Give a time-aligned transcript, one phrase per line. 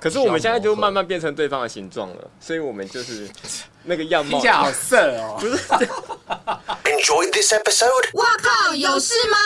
[0.00, 3.30] 可是我们现在就慢慢变成对方的形状了，所以我们就是
[3.84, 4.32] 那个样貌。
[4.32, 5.36] 听起来好色哦！
[5.38, 5.56] 不是。
[6.84, 8.10] Enjoy this episode。
[8.14, 9.38] 哇靠，有事吗？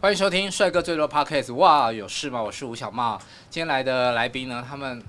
[0.00, 1.52] 欢迎收听帅哥最多 Podcast。
[1.54, 2.40] 哇，有事吗？
[2.40, 3.20] 我是吴小茂。
[3.50, 5.02] 今天来的来宾呢，他们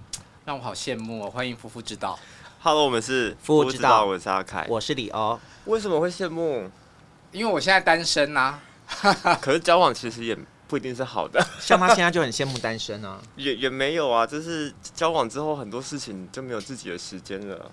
[0.43, 1.29] 让我好羡慕哦。
[1.29, 2.17] 欢迎夫妇之道。
[2.61, 5.39] Hello，我们是夫妇之道，我是阿凯，我是李欧。
[5.65, 6.69] 为什么会羡慕？
[7.31, 8.59] 因为我现在单身啊。
[9.39, 10.35] 可是交往其实也。
[10.67, 17.71] 不一定是好的， 像他现在就很羡慕单身啊，也也没有啊，就是交往之后很多事情就没有自己的时间了。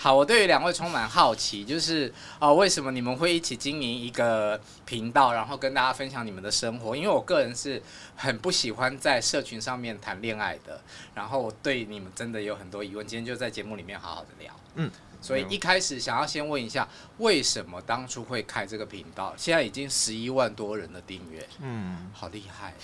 [0.00, 6.94] 好，我对于两位充满好奇，就是呃，为什么你们会一起经营一个频道，然后跟大家分享你们的生活？
[6.94, 7.82] 因为我个人是
[8.14, 10.80] 很不喜欢在社群上面谈恋爱的，
[11.16, 14.52] 然后我对你们真的有很多疑问，今天就在节目里面好好的聊。
[14.76, 14.88] 嗯。
[15.20, 16.88] 所以一开始想要先问一下，
[17.18, 19.34] 为什么当初会开这个频道？
[19.36, 22.74] 现在已经十一万多人的订阅，嗯，好厉害。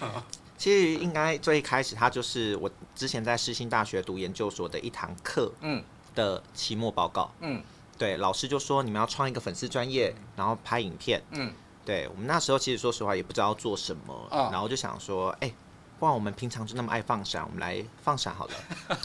[0.56, 5.82] 其实应该最开始，它就是我之前在世新大学读研究所的一堂课，嗯，
[6.14, 7.62] 的期末报告，嗯，
[7.98, 11.52] 对，老师就说你们要创一个粉丝专业，然后拍影片，嗯，
[11.84, 15.52] 对我们那时候其实说实话也不知道做什么，然后就想说，哎，
[15.98, 18.54] 不然我们平常就那么爱放闪，我们来放闪好了。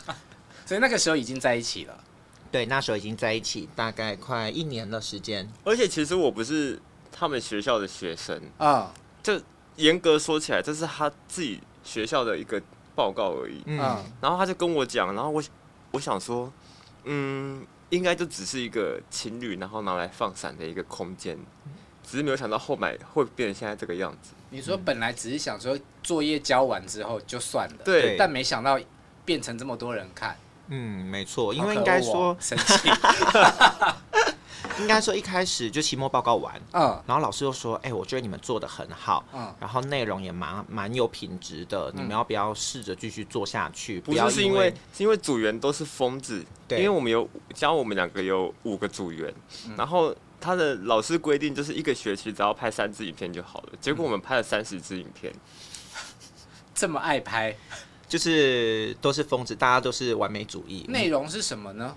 [0.68, 2.04] 所以那个时候已经在一起了。
[2.52, 5.48] 对，那时候已经在一起大概快一年的时间。
[5.64, 6.80] 而且其实我不是
[7.12, 9.42] 他们学校的学生啊，这
[9.76, 12.62] 严格说起来，这是他自己学校的一个
[12.96, 13.62] 报告而已。
[13.66, 13.78] 嗯，
[14.20, 15.44] 然后他就跟我讲，然后我
[15.92, 16.52] 我想说，
[17.04, 21.38] 嗯，应该就只是一个情侣，然后拿来放闪的一个空间，
[22.04, 24.32] 只是没有想到后面会变成现在这个样子。
[24.50, 28.80] 你说本来只是想说作业交完之后就算了，对，但没想到
[29.24, 30.36] 变成这么多人看。
[30.70, 32.90] 嗯，没错，因为应该说，生气，
[34.80, 44.00] 应该说一开始就期末报告完，嗯，然后老师又说，哎，我觉得你们做的很好，嗯，然后内容也蛮蛮有品质的，你们要不要试着继续做下去？
[44.00, 49.34] 不是，是因为是因为组员都是疯子，对，因为我们有教我们两个有五个组员，
[49.76, 55.34] 然后他的老师规定就是一个学期只要拍三支影片就好了，结果我们拍了三十支影片，
[56.74, 57.56] 这么爱拍。
[58.10, 60.84] 就是都是疯子，大家都是完美主义。
[60.90, 61.96] 内容是什么呢？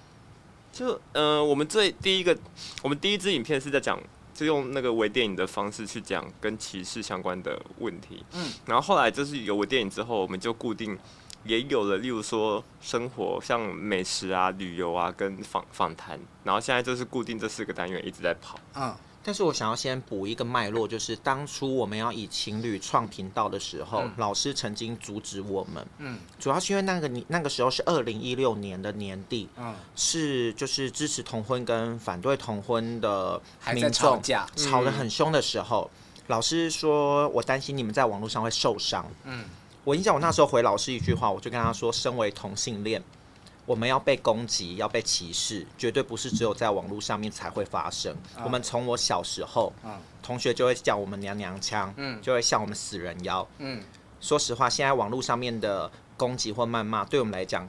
[0.73, 2.37] 就呃，我们最第一个，
[2.83, 3.99] 我们第一支影片是在讲，
[4.35, 8.25] 就用那个微电影的方式去讲跟歧视相关的问题。
[8.33, 10.99] 嗯，然后后来就是有微电影之后，我们就固定
[11.45, 16.19] 也有了，例如说生活，像美食啊、旅游啊，跟访访谈。
[16.45, 18.59] 然后现在就是固定这四个单元一直在跑。
[18.75, 18.95] 嗯。
[19.25, 25.87] 但是我想要先补一个脉络，就是当初我们要以情侣创频道的时候，嗯、老师曾经阻止我们。
[25.99, 33.41] 嗯，主要是因为那个你那个时候是二零一六年的年底，嗯，是就是支持同婚跟反对同婚的
[33.73, 39.07] 民众吵架吵得很凶的时候，嗯、老师说我担心你们在网络上会受伤。
[39.23, 39.45] 嗯，
[39.85, 43.03] 我印象我那时候回老师一句话，我就跟他说，身为同性恋。
[43.65, 48.15] 我们要被攻击，要被歧视，绝对不是只有在网络上面才会发生。
[48.45, 49.73] 我们从我小时候，
[50.21, 53.47] 同学就会叫我们娘娘腔，就会笑我们死人妖。
[54.21, 57.69] 说实话，现在网络上面的攻击或谩骂，对我们来讲，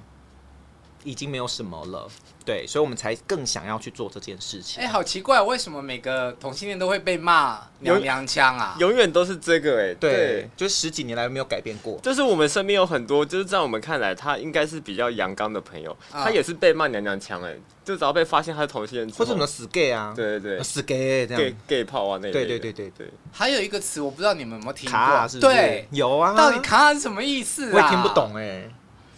[1.04, 2.08] 已经没有什么了。
[2.46, 4.84] 对，所以我们才更想要去做这件事情。
[4.84, 8.76] 哎、欸，好奇怪，为什么每个同性恋都会被骂娘娘腔啊？
[8.80, 11.98] 永远都是这个哎、欸，对，对就十几年来没有改变过。
[12.04, 23.10] 就是我们身边有很多，就是在我们看来，他应该是比较阳刚的朋友，他也是被骂娘娘腔哎、欸，就只要被发现他是同性恋，或者什么死 gay 啊，对对对，死 gay 这样，gay gay 炮啊那类，对对对对对。
[23.32, 27.72] 还有一个词，我不知道你们有没有听过，卡是不是对，有啊，到底卡是什么意思啊？
[27.74, 28.72] 我也听不懂哎、欸。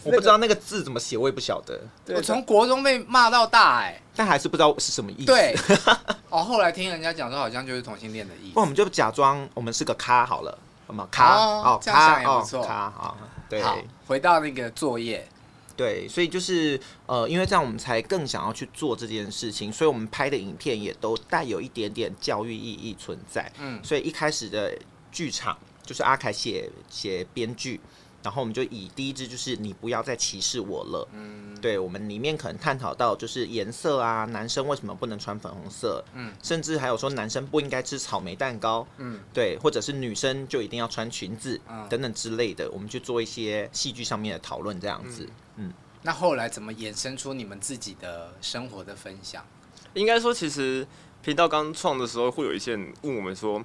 [0.05, 1.81] 我不知道那个字怎么写，我也不晓得。
[2.15, 5.25] 我从国中被骂到大，哎，但还是不知道是什么意思。
[5.25, 5.55] 对，
[6.29, 8.53] 哦，后来听人家讲说，好像就是同性恋的意思。
[8.55, 11.07] 那我们就假装我们是个咖好了，好吗？
[11.11, 12.63] 咖哦，这样想也不错。
[12.63, 13.17] 咖好，
[13.49, 13.63] 对。
[14.05, 15.27] 回到那个作业，
[15.75, 23.51] 对，所以就是呃，因为这样我们才更想要去做这件事情，所以我们拍的影片也都带有一点点教育意义存在。
[23.59, 24.77] 嗯，所以一开始的
[25.11, 27.81] 剧场就是阿凯写写编剧。
[28.25, 31.07] 然后我们就以第一支就是你不要再歧视我了。
[31.13, 36.03] 嗯，对，我们里面可能探讨到就是颜色啊，男生为什么不能穿粉红色？
[36.15, 38.85] 嗯，甚至还有说男生不应该吃草莓蛋糕。
[38.97, 45.29] 嗯，对，或者是女生就一定要穿裙子，嗯，等等之类的，我们去做一些戏剧上面的讨论，这样子。
[45.57, 49.45] 嗯，嗯，那后来怎么衍生出你们自己的生活的分享？
[49.93, 50.87] 应该说，其实
[51.21, 53.63] 频道刚创的时候，会有一些人问我们说。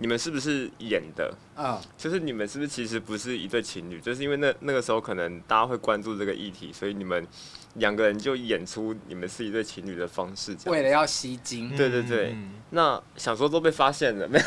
[0.00, 1.34] 你们是不是演的？
[1.56, 1.82] 啊，oh.
[1.96, 4.00] 就是你们是不是其实不是一对情侣？
[4.00, 7.26] 就是因为那那个时候可能大家会关注这个议题，所以你们
[7.74, 11.76] 两个人就演出你们是一对情侣的方式，为了要吸睛。
[11.76, 14.44] 对对对，嗯、那想说都被发现了没有？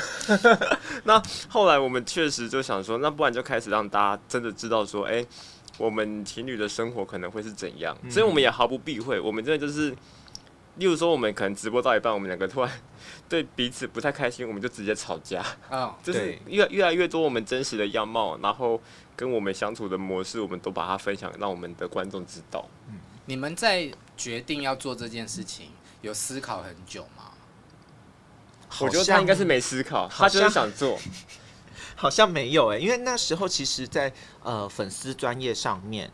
[1.03, 5.27] 那后来我们确实就想说，那不然就开始让大家真的知道说，哎、欸，
[5.77, 7.97] 我们情侣的生活可能会是怎样？
[8.03, 9.93] 嗯、所以我们也毫不避讳，我们真的就是。
[10.77, 12.71] 例如说，我们可能直播到一半，我们两个突然
[13.27, 15.41] 对彼此不太开心，我们就直接吵架。
[15.69, 18.81] 啊，oh, 就是越越来越多我们真实的样貌，然后
[19.15, 22.65] 跟我们相处的模式，我们都把它分享，让我们的观众知道。
[22.89, 25.67] 嗯，你们在决定要做这件事情，
[26.01, 27.31] 有思考很久吗？
[28.79, 30.97] 我觉得他应该是没思考，他就是想做。
[31.95, 36.09] 好像没有哎、欸，因为那时候其实在，在呃粉丝专业上面。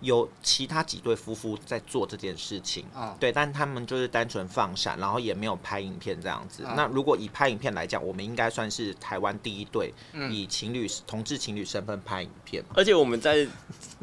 [0.00, 6.64] 有其他几对夫妇在做这件事情，啊，对，但他们就是单纯放闪，然后也没有拍影片这样子。
[6.64, 9.92] 啊、那如果以拍影片来讲，我们应该算是台湾第一对
[10.30, 12.62] 以情侣、嗯、同志情侣身份拍影片。
[12.74, 13.46] 而且我们在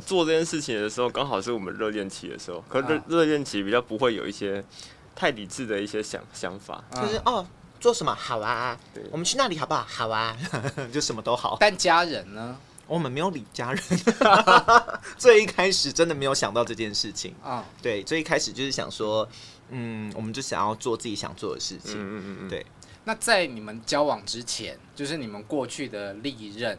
[0.06, 4.64] 做这件事情的时候，刚好是我们热恋期的时候，可是热恋期比较不会有一些
[5.16, 7.46] 太理智的一些想想法，啊、就是哦，
[7.80, 8.78] 做什么好啊？
[9.12, 9.86] 我们去那里好不好？
[9.88, 10.36] 好啊，
[10.92, 11.58] 就什么都好。
[11.60, 12.58] 但家人呢？
[12.88, 13.84] 我们没有理家人，
[15.18, 17.66] 最一开始真的没有想到这件事情啊。
[17.82, 19.28] 对，最一开始就是想说，
[19.70, 21.94] 嗯，我们就想要做自己想做的事情。
[21.96, 22.50] 嗯嗯嗯。
[22.50, 22.66] 对。
[23.06, 26.78] 那在你们交往之前，就是你们过去的历任，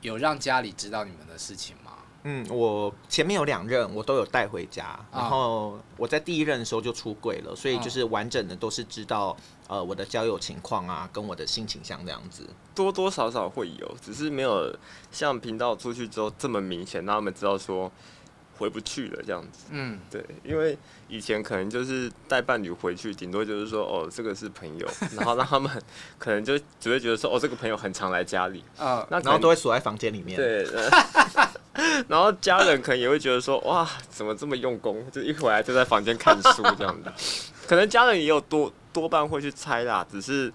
[0.00, 1.85] 有让家里知道你们的事情吗？
[2.28, 4.98] 嗯，我前面有两任，我都有带回家。
[5.12, 9.36] 然后我在第一任的时候就出柜了，所以就是完整的都是知道。
[9.68, 14.72] 呃，我的交友情况啊，跟我的性倾向这样子，多多少少会有，只是没有
[15.10, 17.90] 像频道出去之后这么明显，让他们知道说
[18.58, 19.64] 回不去了这样子。
[19.70, 25.82] 嗯，对，因为以前可能就是带伴侣回去，顶多就是说哦，这个是朋友，然后让他们
[26.16, 30.36] 可能就只会觉得说哦，这个朋友很常来家里啊，那然后都会锁在房间里面。
[30.36, 30.64] 对，
[32.08, 37.12] 然后家人可能也会觉得说哇，怎么这么用功，就一回来就在房间看书这样的，
[37.66, 38.72] 可能家人也有多。
[38.96, 40.50] 多半会去猜啦，只是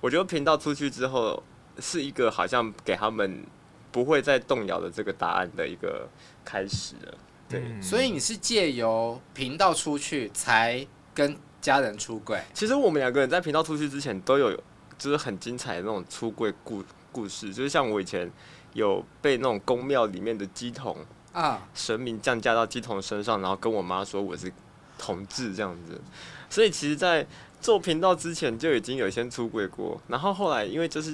[0.00, 1.40] 我觉得频道出去之后
[1.78, 3.46] 是一个好像给他们
[3.92, 6.08] 不会再动摇的这个答案的一个
[6.44, 7.14] 开始了。
[7.48, 10.84] 对，嗯、所以你是借由频道出去才
[11.14, 12.42] 跟家人出柜？
[12.52, 14.50] 其实我们两个人在频道出去之前都有，
[14.98, 16.82] 就是很精彩的那种出柜故
[17.12, 18.28] 故事，就是像我以前
[18.74, 20.96] 有被那种宫庙里面的鸡童
[21.32, 21.66] 啊。
[21.74, 24.52] 神明降驾到鸡童身上，然后跟我妈说我是
[24.98, 26.00] 同志这样子，
[26.48, 27.26] 所以其实，在
[27.60, 31.12] 做频道之前就已经有先出轨过，然后后来因为就是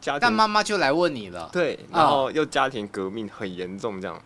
[0.00, 4.22] 家庭，但妈妈就来问你了，对，然后又家庭革命很严重这样，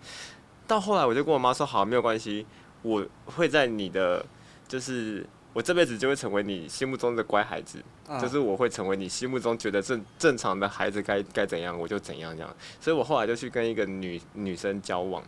[0.66, 2.46] 到后来我就跟我妈说好，没有关系，
[2.82, 4.24] 我会在你的
[4.68, 5.26] 就是
[5.56, 7.82] 我这辈子就会成为你心目中的乖孩子，
[8.20, 15.22] 就是我会成为你心目中觉得正正常的孩子该该怎样我就怎样这样，所以我后来就去跟一个女女生交往，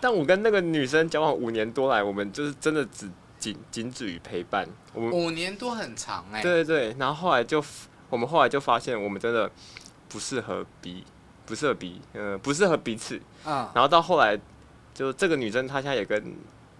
[0.00, 3.06] 但我跟那个女生交往五年多来，我们就是真的只。
[3.42, 4.64] 仅仅止于陪伴，
[4.94, 6.42] 我们五年多很长哎、欸。
[6.44, 7.60] 对对对，然后后来就
[8.08, 9.50] 我们后来就发现，我们真的
[10.08, 11.04] 不适合彼，
[11.44, 13.20] 不适合彼，嗯、呃，不适合彼此。
[13.44, 13.68] 嗯。
[13.74, 14.38] 然后到后来，
[14.94, 16.22] 就这个女生她现在也跟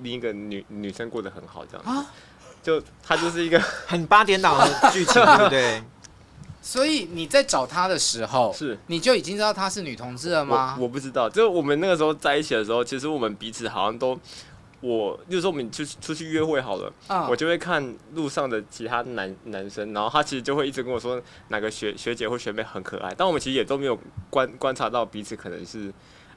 [0.02, 2.06] 另一个女女生过得很好，这样啊。
[2.62, 5.82] 就她就是一个 很八点档的剧情， 对不对？
[6.60, 10.76] 所以你在找她的时候，是你就已经知道她是女同志了吗？
[10.78, 14.18] 我，我不知道，就我们那个时候在一起的时候，其实我们彼此好像都。
[14.84, 17.28] 我就是说，我们出去出去约会好了，uh.
[17.30, 23.96] 我就会看路上的其他男男生，然后他其实就会一直跟我说哪个学学姐或学妹很可爱，但我们其实也都没有
[24.28, 25.92] 观观察到彼此可能是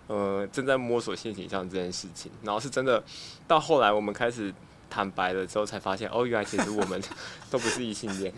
[0.08, 3.04] 呃正在摸索性倾向这件事情，然后是真的
[3.48, 4.54] 到后来我们开始
[4.90, 7.02] 坦白了之后，才发现哦，原来其实我们
[7.50, 8.34] 都不是异性恋。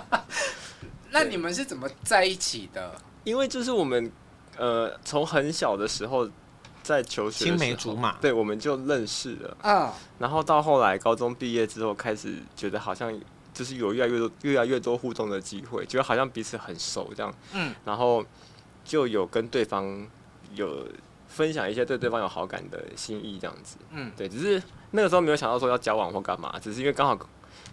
[1.10, 2.94] 那你们是怎么在一起的？
[3.24, 4.10] 因为就是我们
[4.56, 6.28] 呃从很小的时候。
[6.86, 9.56] 在求学，青梅竹马，对，我们就认识了。
[9.64, 9.90] 嗯，
[10.20, 13.12] 然后到后来高中毕业之后，开始觉得好像
[13.52, 17.34] 就是有越来越多、越来越多互动的机会，觉得好像彼此很熟这样。
[17.54, 18.24] 嗯，然后
[18.84, 20.06] 就有跟对方
[20.56, 20.86] 有
[21.28, 23.76] 分享一些对对方有好感的心意这样子。
[23.90, 27.18] 嗯，对，只是那个时候没有想到说要交往或干嘛，只是因为刚好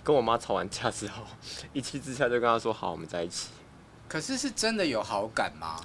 [0.03, 1.23] 跟我妈吵完架之后，
[1.73, 3.49] 一气之下就跟她说好，我们在一起。
[4.07, 5.79] 可是是真的有好感吗？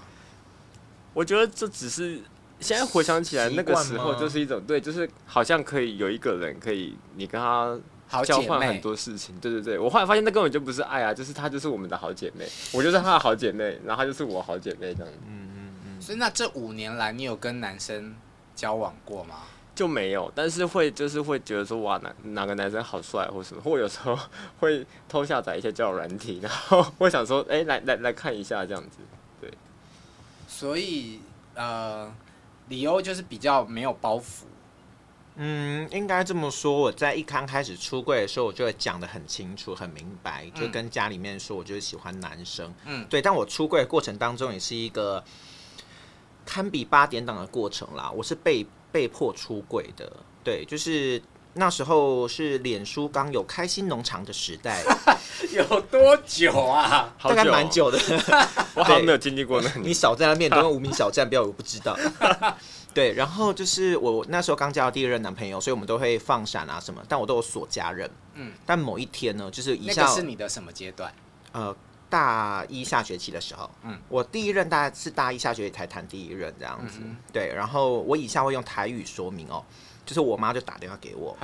[1.14, 2.21] 我觉得这只是
[2.61, 7.78] 现在回想起来，那个时候就是一种对，就是好像可以有一个人可以你跟他
[8.23, 9.38] 交换很多事情。
[9.40, 15.12] 对对对，我后来发现那根本就不是爱啊，就是她就是我们的好姐妹，我就是她的好姐妹，然后她就是我好姐妹这样。
[15.26, 15.48] 嗯嗯嗯。
[16.00, 18.17] 所以那这五年来，你有跟男生
[18.55, 19.37] 交往过吗？
[19.75, 24.19] 就没有，但是会就是会觉得说哇哪哪个男生好帅或什么，或有时候
[24.61, 28.99] 会偷下载一些交友软体，然后会想说哎、欸、来来来看一下这样子。
[29.40, 29.50] 对。
[30.47, 31.21] 所以
[31.55, 32.12] 呃。
[32.69, 34.43] 理由就是比较没有包袱，
[35.37, 36.71] 嗯，应该这么说。
[36.71, 42.71] 我在一刚开始出柜的时候，我就会讲的很清楚、很明白，就跟家里面说，我就是喜欢男生。
[42.85, 43.23] 嗯，对。
[43.23, 45.25] 但我出柜的过程当中，也是一个
[46.49, 48.11] 堪比八点档的过程啦。
[48.11, 50.11] 我是被被迫出柜的，
[50.43, 51.21] 对，就是
[51.52, 54.83] 那时候是脸书刚有开心农场的时代，
[55.52, 57.12] 有多久啊？
[57.23, 57.99] 大概蛮久的。
[58.75, 59.71] 我好像没有经历过那。
[59.83, 61.95] 你少在那面，都用无名小站，不要我不知道。
[62.95, 68.11] 对，然后就是我那时候刚交到第一任男朋友，所以我们都会放闪啊什么，但我都有锁家人。
[68.35, 68.52] 嗯。
[68.64, 71.12] 但某一天呢，就是一下那个是你的什么阶段？
[71.52, 71.75] 呃，
[72.11, 73.71] 大一下学期的时候。
[73.83, 73.99] 嗯。
[74.09, 76.99] 我第一任大概是大一下学期才谈第一任这样子。
[77.03, 77.17] 嗯。
[77.33, 79.65] 对，然后我以下会用台语说明哦，
[80.05, 81.37] 就是我妈就打电话给我。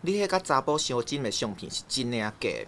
[0.00, 2.66] 你那个查甫小金的相片是真的假的？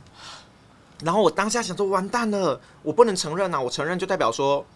[1.05, 3.61] 然后我当下想说，完蛋了，我不能承认啊！
[3.61, 4.67] 我承认就代表说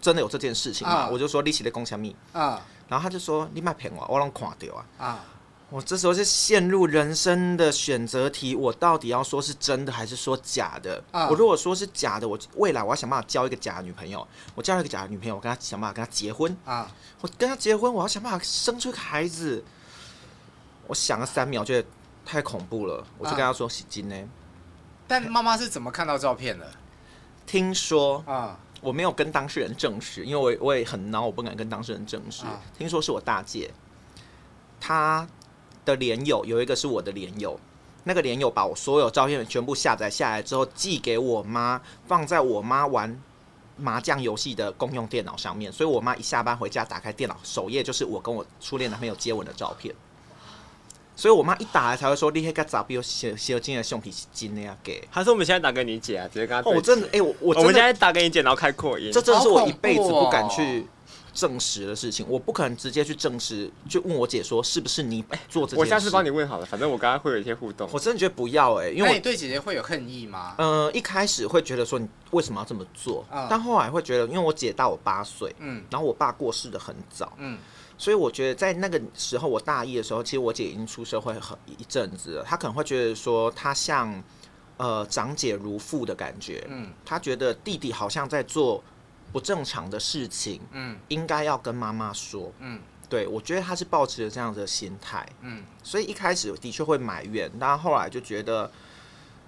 [0.00, 5.24] 真的有这件事情嘛？Uh, 我就说利息的共享密啊，然后他就说你卖骗我，我拢看到啊啊！
[5.70, 19.62] 我这时候是陷入人生的选择题，我到底要说是真的还是说假的？Uh, 我如果说是假的，我未来我要想办法交一个假的女朋友，我交了一个假的女朋友，我跟她想办法跟她结婚啊！Uh, 我跟她结婚，我要想办法生出个孩子。
[20.86, 21.86] 我想了三秒，觉得
[22.24, 24.16] 太恐怖了，我就跟她说喜金呢。
[25.06, 26.66] 但妈妈是怎么看到照片的？
[27.46, 32.44] 听说啊，我没有跟当事人证实，因为我我也很恼，我不敢跟当事人证实。
[32.44, 33.70] 啊、听说是我大姐，
[34.80, 35.28] 她
[35.88, 37.58] 的连友有一个是我的连友，
[38.04, 43.18] 那个连友把我所有照片全部下载下来之后寄给我妈，放在我妈玩
[43.78, 49.94] 麻将游戏的公用电脑上面，所以我妈一下班回家打开电脑，首页就是我跟我初恋男朋友接吻的照片。
[51.16, 54.76] 所以我妈一打来才会说，你那个照片有写写金的相片是真的啊？
[54.84, 56.28] 给，还是我们现在打给你姐啊？
[56.32, 56.70] 直接跟她。
[56.70, 59.10] 哦，我真的，哎、欸，我我我们现在打给你姐，然后开扩音。
[59.10, 60.86] 这真的是我一辈子不敢去
[61.38, 65.76] 证实的事情，哦、我不可能直接去证实，就问我姐说是不是你做这件事。
[65.76, 67.88] 我下次帮你问好了，反正我刚刚会有一些互动。
[67.92, 70.56] 我真的觉得不要哎、欸，因为你对姐姐会有恨意吗？
[70.58, 77.58] 嗯、呃，一开始会觉得说你为什么要这么做，嗯、但后来会觉得，因为我姐大我八岁，嗯，然后我爸过世的很早，嗯。
[78.00, 82.44] 所以我觉得在那个时候，我大一的时候，其实我姐已经出社会很一阵子了。
[82.44, 84.22] 她可能会觉得说，她像
[84.76, 86.64] 呃长姐如父的感觉。
[86.68, 88.80] 嗯，她觉得弟弟好像在做
[89.32, 90.60] 不正常的事情。
[90.72, 92.52] 嗯，应该要跟妈妈说。
[92.58, 95.26] 嗯，对，我觉得他是抱持着这样的心态。
[95.40, 98.70] 嗯，所以一开始的确会埋怨，但后来就觉得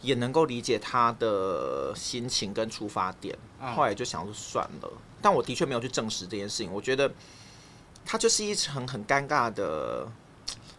[0.00, 3.36] 也能够理解他的心情跟出发点。
[3.74, 6.72] 后来就想说算了，但我的确没有去证实这件事情。
[6.72, 7.10] 我觉得。
[8.02, 10.08] 他就是一层很尴尬的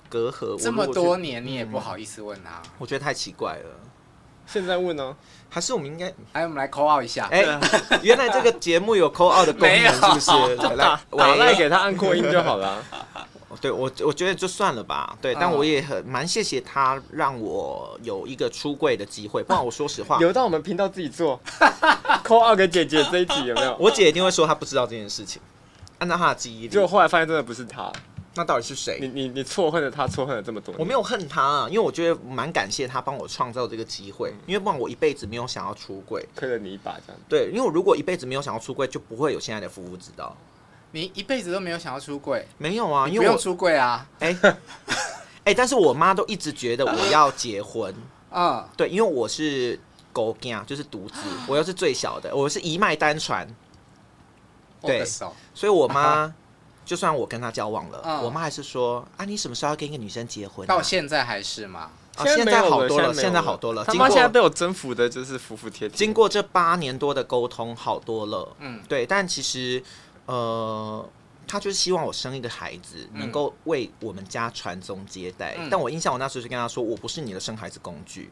[0.10, 0.60] 隔阂。
[0.60, 3.80] 这么多年，你也不好意思问他，我觉得太奇怪了。
[4.48, 5.16] 现在问呢？
[5.54, 6.08] 还是我们应该？
[6.32, 7.28] 哎，我们来 call out 一下。
[7.30, 7.44] 哎，
[8.02, 10.56] 原来这个节目有 call out 的功能，是不是？
[10.78, 12.82] 打打赖给他按扩音就好了。
[13.60, 15.14] 对我，我觉得就算了吧。
[15.22, 19.44] 对，但我也很蛮谢谢他，让我有一个出柜的机会。
[19.44, 21.38] 不然我说实话，留到我们频道自己做
[22.24, 23.76] call out 给姐姐这一集有没有？
[23.78, 25.42] 我姐一定会说她不知道这件事情。
[26.00, 27.92] 按照她的记忆力，结果后来发现真的不是他，
[28.34, 28.98] 那到底是谁？
[29.02, 30.80] 你你你错恨了他，错恨了这么多年。
[30.80, 37.22] 我没有恨他啊，因为我觉得蛮感谢他帮我创造这个机会，因为不然我一辈子没有想要出柜，亏了你一把这样。
[37.28, 40.34] 对，因为我如果一辈子没有想要出柜，就不会有现在的夫妇之道。
[40.92, 42.48] 你一辈子都没有想要出柜？
[42.58, 44.08] 没有啊，因为不用出柜啊。
[44.20, 44.34] 哎
[45.44, 47.94] 哎，但是我妈都一直觉得我要结婚
[48.32, 48.70] 啊。
[48.78, 49.78] 对，因为我是
[50.14, 51.20] 狗囝，就是独子，
[51.50, 53.46] 我又是最小的，我是一脉单传。
[54.82, 55.04] 对，
[55.54, 56.34] 所以我妈。
[56.86, 60.68] 就算我跟他交往了，嗯、我妈还是说啊，你什么时候要跟一个女生结婚、啊？
[60.68, 61.92] 到现在还是吗？
[62.18, 63.86] 啊，现在好多了，现在好多了。
[63.86, 65.98] 他妈现在被我征服的就是服服帖帖。
[65.98, 68.56] 经过这八年多的沟通，好多了。
[68.60, 69.06] 嗯，对。
[69.06, 69.82] 但其实，
[70.26, 71.08] 呃，
[71.48, 75.56] 他就是希望我生一个孩子，能够为我们家传宗接代。
[75.58, 78.30] 嗯、但我印象，我那时候就跟他说，我不是你的生孩子工具，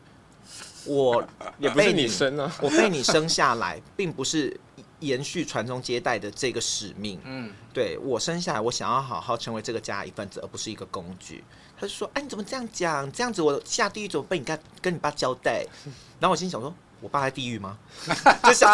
[0.85, 1.23] 我
[1.57, 4.59] 也不是你生啊，我被你生下来，并不是。
[4.99, 7.19] 延续传宗接代的这个使命。
[7.23, 11.43] 嗯，对我生下来，我想要好好成为这个家一份子，而不是一个工具。
[11.79, 13.11] 他就说：“哎，你怎么这样讲？
[13.11, 15.65] 这样子我下地狱怎么被你跟跟你爸交代？”
[16.19, 16.73] 然后我心想说。
[17.01, 17.77] 我爸在地狱吗？
[18.43, 18.69] 就想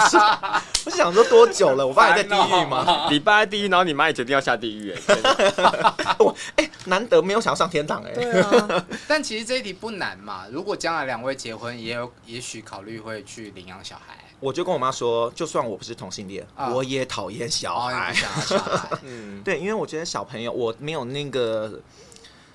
[0.85, 1.85] 我想说多久了？
[1.85, 3.07] 我爸还在地狱吗？
[3.11, 8.11] 你爸在地狱，然后你妈也决定要下地狱，哎， 我哎，难得没有想要上天堂，哎。
[8.15, 8.85] 对啊。
[9.07, 10.47] 但其实这一题不难嘛。
[10.51, 14.17] 如果将来两位结婚，也有也许考虑会去领养小孩。
[14.45, 18.13] 我就跟我妈说，就算我不是同性恋，我也讨厌小孩。
[18.13, 18.27] 小
[18.59, 18.89] 孩。
[19.01, 21.81] 嗯，对，因为我觉得小朋友，我没有那个，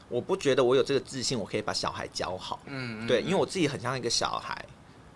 [0.08, 2.60] 我不觉得我有这个自信，我可以把小孩教好。
[2.66, 4.64] 嗯，对，因为我自己很像一个小孩。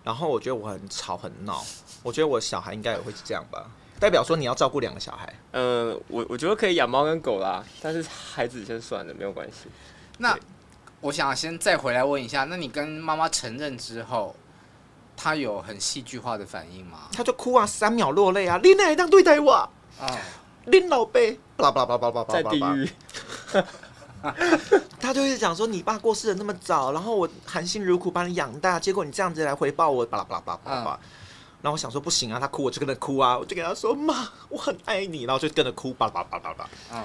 [0.03, 1.65] 然后我觉得我很吵很闹，
[2.03, 3.65] 我觉得我小孩应该也会是这样吧。
[3.99, 9.67] 代表说你要照顾两个小孩，呃，我我觉得可以养猫跟狗啦，但是孩子先算了，没有关系。
[10.19, 10.37] 那
[11.01, 14.35] 我想先再回来问一下，那你跟妈妈承认之后，
[15.15, 17.09] 她有很戏剧化的反应吗？
[17.11, 19.51] 他就哭啊，三秒落泪啊，你哪样对待我？
[19.53, 20.17] 啊、哦，
[20.65, 22.89] 你老贝，巴拉巴拉巴拉巴拉，在地狱。
[24.99, 30.99] 他就会讲说，你爸过世的那么早，然后我含辛茹苦把你养大，结果你这样子来回报我，巴拉巴拉巴拉巴拉。
[31.61, 37.03] 然后我想说不行啊，他哭我就跟着哭啊，我就给他说妈，我很爱你，然后就跟着哭，巴拉巴拉巴拉巴拉。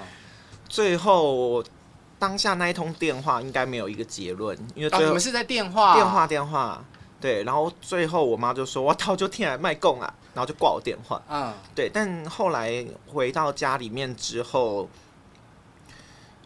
[0.67, 1.63] 最后
[2.17, 6.83] 当下那一通电话应该没有一个结论，因为最后你们是在电话电话电话
[7.21, 11.21] 对，然后最后我妈就说我操，就天然卖供啊，然后就挂我电话。
[11.29, 14.89] 嗯，对，但后来回到家里面之后。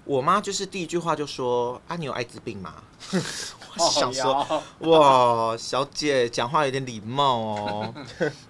[0.04, 2.76] 我妈就是第一句话就说：“啊，你有艾滋病吗？”
[3.12, 7.94] 我想说，哇，小姐讲话有点礼貌哦。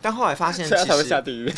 [0.01, 1.49] 但后来发现， 其实下地狱。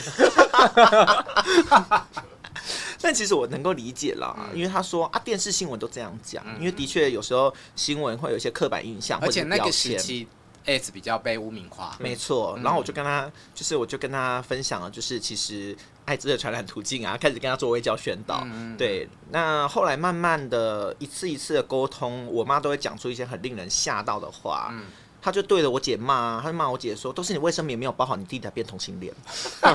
[3.02, 10.28] 但其实我能够理解啦，因为他说啊，电视新闻都这样讲，因为的确有时候新闻会有一些刻板印象，而且那个时期。
[10.68, 12.60] AIDS 比较被污名化，没错。
[12.62, 18.46] 然后我就跟他，就是我就跟他分享了，就是其实艾滋的传染途径啊，开始跟他做微教宣导。
[18.78, 24.70] 对，那后来慢慢的一次一次的沟通，我妈都会讲出一些很令人吓到的话。
[24.72, 24.84] 嗯
[25.20, 29.14] 他就对着我姐骂，他就骂我姐说：“都是你卫生棉没有包好，你弟才变同性恋。”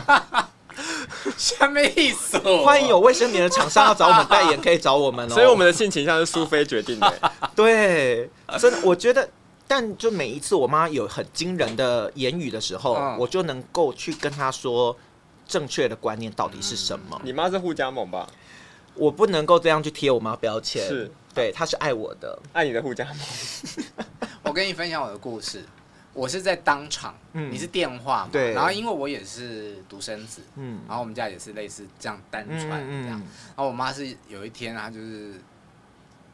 [1.37, 2.39] 什么意思？
[2.65, 5.29] 欢迎有卫生棉的厂商要找我们代言，可以找我们哦。
[5.35, 7.33] 所以我们的性倾向是苏菲决定的。
[7.55, 9.29] 对，真的，我觉得。
[9.67, 14.95] 但就每一次我妈有很惊人的言语的时候，嗯、我就能够去跟她说
[15.47, 17.19] 正确的观念到底是什么。
[17.25, 18.29] 你妈是互加盟吧？
[18.95, 20.87] 我不能够这样去贴我妈标签。
[20.87, 23.17] 是，对，她是爱我的，爱你的护家盟。
[24.45, 25.65] 我跟你分享我的故事，
[26.13, 28.29] 我是在当场，嗯、你是电话嘛？
[28.31, 28.53] 对。
[28.53, 35.33] 然后因为我也是独生子，嗯，然后我们家也是类似这样单传这样，嗯嗯、然后我妈是有一天她就是。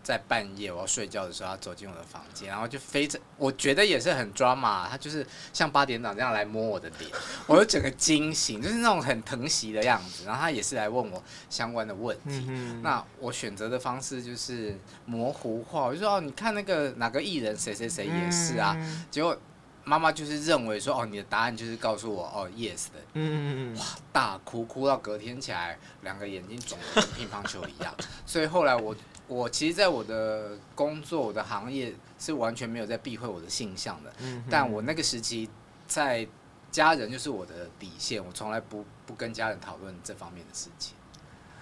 [0.08, 7.10] 在半夜我要睡觉的时候，他走进我的房间，然后就非着，我觉得也是很 drama，他就是像八点档这样来摸我的脸，
[7.46, 10.24] 我就整个惊醒，就是那种很疼惜的样子。
[10.24, 19.38] 然后他也是来问我相关的问题，嗯、那我选择的方式就是模糊化，我就说哦，你看那个哪个艺人谁谁谁也是啊，嗯、结果
[19.84, 27.94] 妈妈就是认为说哦，你的答案就是告诉我哦，yes 的，嗯嗯嗯，哇，大哭哭到隔天起来，两个眼睛肿得跟乒乓球一样，
[28.24, 28.96] 所以后来我。
[29.28, 35.48] 我其实，在我的工作、我的行业是完全没有在避讳我的性向的，嗯、但我那个时期
[35.86, 36.26] 在
[36.70, 40.96] 家人就是我的底线，我从来不不跟家人讨论这方面的事情。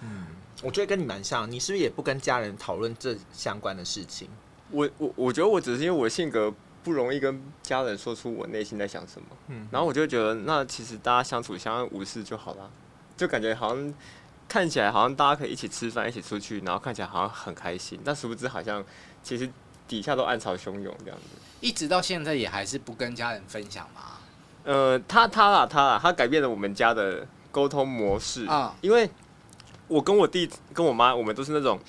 [0.01, 0.27] 嗯，
[0.63, 4.29] 我觉得跟你蛮像，你是不是也不跟家人讨论这相关的事情？
[4.71, 6.53] 我我我觉得我只是因为我性格
[6.83, 12.71] 不容易跟家人说出我内心在想什么，嗯，然后我就觉得那其实大家相处相安无事就好了，
[13.17, 13.93] 就感觉好像。
[14.47, 18.83] 看起来好像大家可以一起吃饭，一起出去，然后看起来好像很开心，但殊不知好像
[19.21, 19.49] 其实
[19.87, 21.37] 底下都暗潮汹涌这样子。
[21.59, 24.01] 一直到现在也还是不跟家人分享吗？
[24.63, 29.09] 呃，他他啦他啦，他改变了我们家的沟通模式啊，因为
[29.87, 31.79] 我跟我弟跟我妈，我们都是那种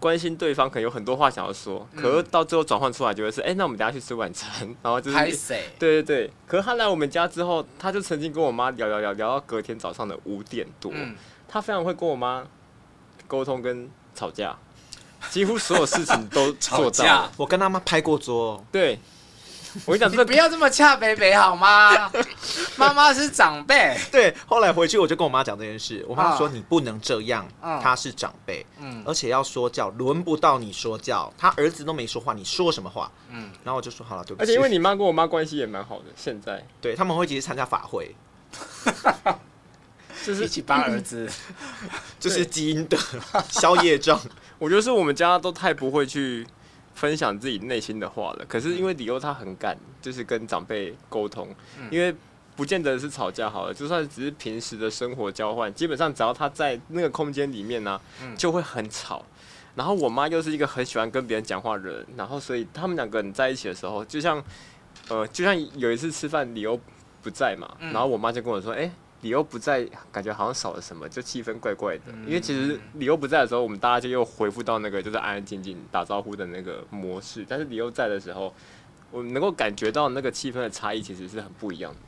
[0.00, 6.30] 关心对方，可能有很多话想要说，可是到最后转换出来就会是，哎、欸，那我们等下去吃晚餐， 然后就是，对对对。
[6.46, 10.92] 可是他来我们家之后，他就曾经跟我妈聊聊聊聊到隔天早上的五点多。
[10.94, 11.16] 嗯
[11.48, 12.44] 他非常会跟我妈
[13.26, 14.56] 沟通跟吵架，
[15.30, 16.90] 几乎所有事情都 做到。
[16.90, 18.62] 吵架我跟他妈拍过桌。
[18.70, 18.98] 对，
[19.86, 22.10] 我跟你讲，这不要这么恰北北好吗？
[22.76, 23.96] 妈妈是长辈。
[24.12, 33.10] 对，后来回去我就跟我妈讲这件事，我妈说你不能这样，他是长辈，嗯，而且要说教，轮不到你说教，他儿子都没说话，你说什么话？
[33.30, 34.42] 嗯，然后我就说好了，对不起。
[34.42, 38.14] 而且因为你妈跟我妈关系也蛮好的，现在对他们会一起参加法会。
[40.24, 41.28] 就是一起帮儿子，
[42.20, 42.98] 这是基因的
[43.50, 44.18] 宵夜症。
[44.58, 46.46] 我觉得是我们家都太不会去
[46.94, 48.44] 分享自己内心的话了。
[48.48, 51.48] 可是因为李欧他很敢，就是跟长辈沟通。
[51.90, 52.14] 因为
[52.56, 58.00] 不见得是吵架好了，就算只是平时的生活交换，基本上只要他在那个空间里面呢、啊，
[58.36, 59.24] 就会很吵。
[59.76, 64.42] 然后我妈又是一个很喜欢跟别人讲话的人，然后所以他们两个人在一起的时候，就像
[65.08, 66.80] 呃，就像有一次吃饭，李欧
[67.22, 68.90] 不在嘛，然后我妈就跟我说，哎。
[69.22, 72.04] 李欧不在，感觉好像少了什么，就气氛怪怪的。
[72.26, 77.44] 因为其实李欧不在的时候，我们大家就又恢复到那个就是安安静静打招呼的那个模式。
[77.48, 78.54] 但是李欧在的时候，
[79.10, 81.98] 我能够感觉到那个气氛的差异，其实是很不一样的。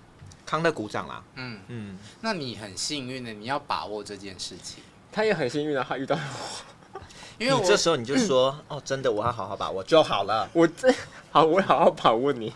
[0.46, 4.82] 康乐鼓掌啦，嗯嗯，那你很幸运的，你要把握这件事情。
[5.12, 7.00] 他也很幸运的，他遇到我，
[7.38, 10.48] 因为我这时候你就说，嗯、 哦，真的，我要好好把握就好了。
[10.52, 10.92] 我这
[11.30, 12.52] 好，我好好把握你。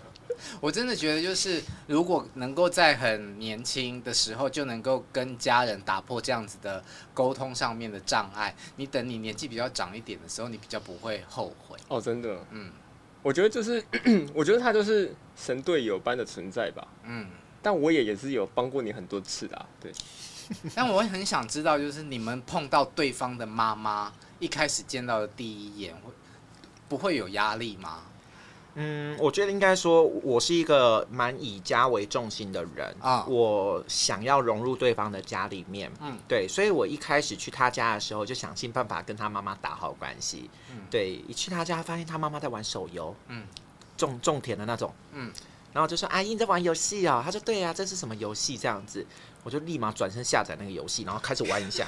[0.61, 11.79] 我真的觉得，就是如果能够在很年轻的时候就能够跟家人打破这样子的沟通上面的障碍，你等你年纪比较长一点的时候，你比较不会后悔。
[11.89, 12.71] 哦，真的，嗯，
[13.23, 13.85] 我觉得就是，
[14.35, 16.87] 我觉得他就是神队友般的存在吧。
[17.05, 17.27] 嗯，
[17.63, 19.93] 但我也也是有帮过你很多次的，对。
[20.75, 26.13] 但我很想知道，就是你们碰到对方的妈妈，一开始见到的第一眼，会
[26.87, 28.03] 不会有压力吗？
[28.75, 33.25] 嗯，我觉得应该说，我是一个蛮以家为重心的人啊。
[33.27, 40.51] 我想要融入对方的家里面，嗯，对，所以我一开始去他家的时候，就想尽办法跟他妈妈打好关系。
[40.71, 43.47] 嗯，对，一去他家，发现他妈妈在玩手游，嗯，
[43.97, 45.33] 种种田的那种，嗯，
[45.73, 49.07] 然后就说：“阿姨，你在玩游戏啊？”他说：“对呀，这是什么游戏？”这样子。
[49.45, 51.87] 我就立马转身下载那个游戏，然后开始玩一下，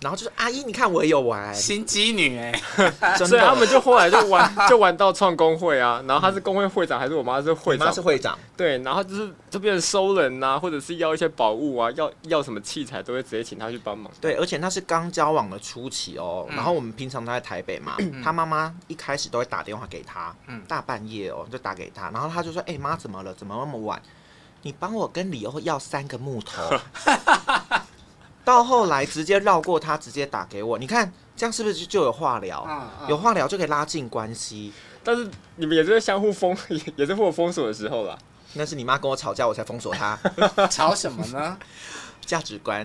[0.00, 2.52] 然后就说：“阿姨，你看我也有玩心机女哎。
[3.16, 7.86] ”所以他们就后来就玩就玩到创工会啊，然后他是工会会长还是我妈是会长？
[7.86, 8.38] 妈是会长。
[8.56, 14.12] 对，然后就是就变成收人呐、啊，或者是要一些宝物啊，要要什么器材都会直接请他去帮忙。
[14.20, 16.46] 对，而且那是刚交往的初期哦。
[16.50, 20.34] 然后我们平常都在台北嘛，嗯、他妈妈一开始都会打电话给他，
[20.68, 23.32] 大半夜哦就打给他，然后他就说：“哎、欸、妈，怎么了？
[23.32, 24.00] 怎么那么晚？”
[24.66, 26.60] 你帮我跟李欧要三个木头，
[28.44, 30.76] 到后来直接绕过他，直接打给我。
[30.76, 32.66] 你看这样是不是就有话聊？
[33.08, 34.72] 有话聊就可以拉近关系。
[35.04, 36.56] 但是你们也是相互封，
[36.96, 38.18] 也是会有封锁的时候啦。
[38.54, 40.18] 那是你妈跟我吵架，我才封锁她。
[40.68, 41.56] 吵什么呢？
[42.24, 42.84] 价值观，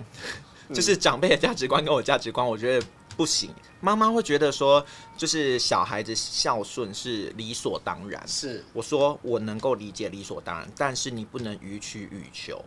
[0.72, 2.86] 就是长辈的价值观跟我价值观，我觉得。
[3.22, 4.84] 不行，妈妈会觉得说，
[5.16, 8.20] 就是小孩子孝顺是理所当然。
[8.28, 12.60] 是，我说我能够理解理所当然，但是你不能予取予求。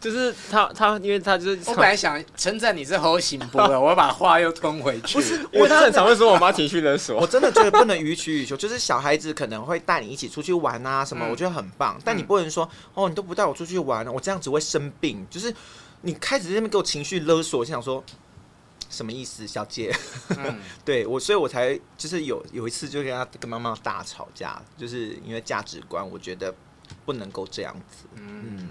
[0.00, 5.18] 就是他他，因为他就是我本来想称赞你是好幸福的， 我要把话又吞回去。
[5.18, 7.20] 不是，因为他很常会说我妈情绪勒索。
[7.20, 12.00] 我真的觉得不能予取予求，就是小孩子可能会带你一起出去玩啊什么，我觉得很棒。
[12.02, 15.26] 但你不能说哦，你都不带我出去玩，我这样子会生病。
[15.28, 15.54] 就是
[16.00, 18.02] 你开始在那边给我情绪勒索，我想说。
[18.90, 19.94] 什么意思，小姐？
[20.36, 26.54] 嗯、 对我，所以我才就是有有一次就跟他跟妈妈大吵架，就是因为价值观，我觉得
[27.04, 28.06] 不能够这样子。
[28.14, 28.68] 嗯，嗯，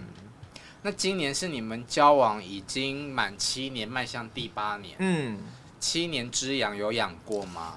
[0.81, 4.95] 那今年是你们交往已经满七年，迈向第八年。
[4.99, 5.39] 嗯，
[5.79, 7.75] 七年之痒有养过吗？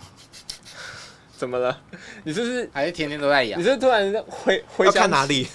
[1.37, 1.79] 怎么了？
[2.25, 3.61] 你是不是还是天天都在养？
[3.61, 5.47] 你是，是突然回回想哪里？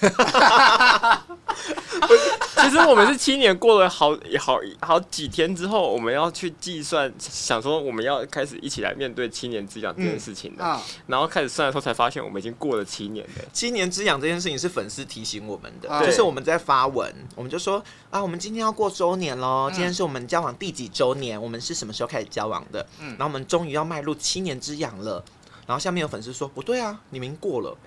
[2.62, 10.64] 其实我们是七年过了好好好几天之后，我们要去计算，想说我们要开始一起来面对七年之痒这件事情的。
[10.64, 13.44] 嗯啊、然后开始算的时候，才发现我们已经过了七年了。
[13.52, 21.42] 七年之痒这件事情是粉丝提醒我们的，对就是我们在发文，我们就说啊，我们今天要过周年喽，今天是我们交往第几周年？
[21.42, 22.86] 我们是什么时候开始交往的？
[23.00, 25.24] 嗯，然后我们终于要迈入七年之痒了。
[25.68, 27.78] 然后下面有粉丝说不对啊，你们过了，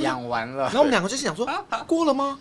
[0.00, 0.64] 养完了。
[0.64, 1.46] 然后我们两个就是想说
[1.86, 2.38] 过了吗？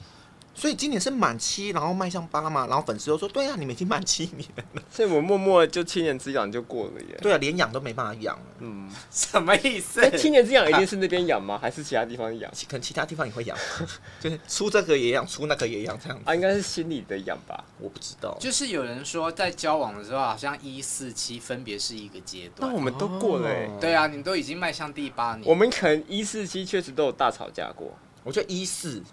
[0.58, 4.82] 所以今年是满七，然后迈向八嘛，然后粉丝都说对啊，你们已经满七年了。
[4.90, 7.20] 所以我默默就七年之痒就过了耶。
[7.22, 8.40] 对啊，连养都没办法养。
[8.60, 10.10] 嗯，什么意思？
[10.18, 11.60] 七年之痒一定是那边痒吗？
[11.62, 12.50] 还是其他地方痒？
[12.70, 13.58] 可能其他地方也会痒，
[14.22, 16.24] 就是出这个也养，出那个也养这样子。
[16.26, 17.62] 啊，应该是心里的痒吧？
[17.78, 18.38] 我不知道。
[18.40, 22.72] 就是有人说在交往的时候，好像一四七分别是一个阶段。
[22.72, 23.50] 那我们都过了。
[23.82, 25.44] 对啊，你们都已经迈向第八年。
[25.46, 27.94] 我们可能一四七确实都有大吵架过。
[28.24, 29.04] 我觉得一四。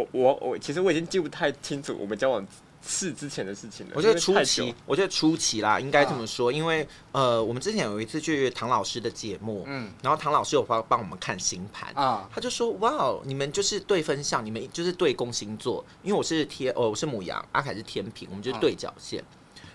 [0.00, 2.46] 我我我，其实我已经记不太清楚我们交往
[2.82, 3.92] 是之前的事情了。
[3.94, 19.22] 我觉得初期，我觉得初期啦，应该这么说，因为呃，我们之前有一次去唐老师的节目，嗯，然后唐老师有帮帮我们看星盘啊，他就说哇，你们就是对分相，你们就是对宫星座，因为我是天，哦，我是母羊，阿凯是天平，我们就是对角线。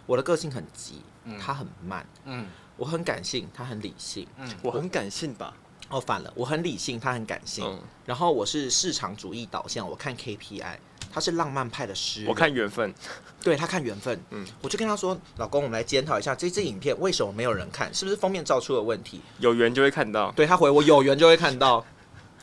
[0.07, 1.01] 我的个性很急，
[1.39, 5.51] 他很慢，嗯，我很感性，他很理性，嗯，我很感性吧。
[5.89, 7.65] 哦，反了，我很理性，他很感性。
[7.65, 10.77] 嗯、然后我是市场主义导向，我看 KPI，
[11.11, 12.93] 他是浪漫派的诗人，我看缘分。
[13.43, 14.19] 对，他看缘分。
[14.31, 19.21] 嗯，我就跟他说，老公，我们来检讨一下这支影片为什么没有人看，是不是封面照出了问题？
[19.39, 20.31] 有缘就会看到。
[20.31, 21.85] 对，他回我有缘就会看到。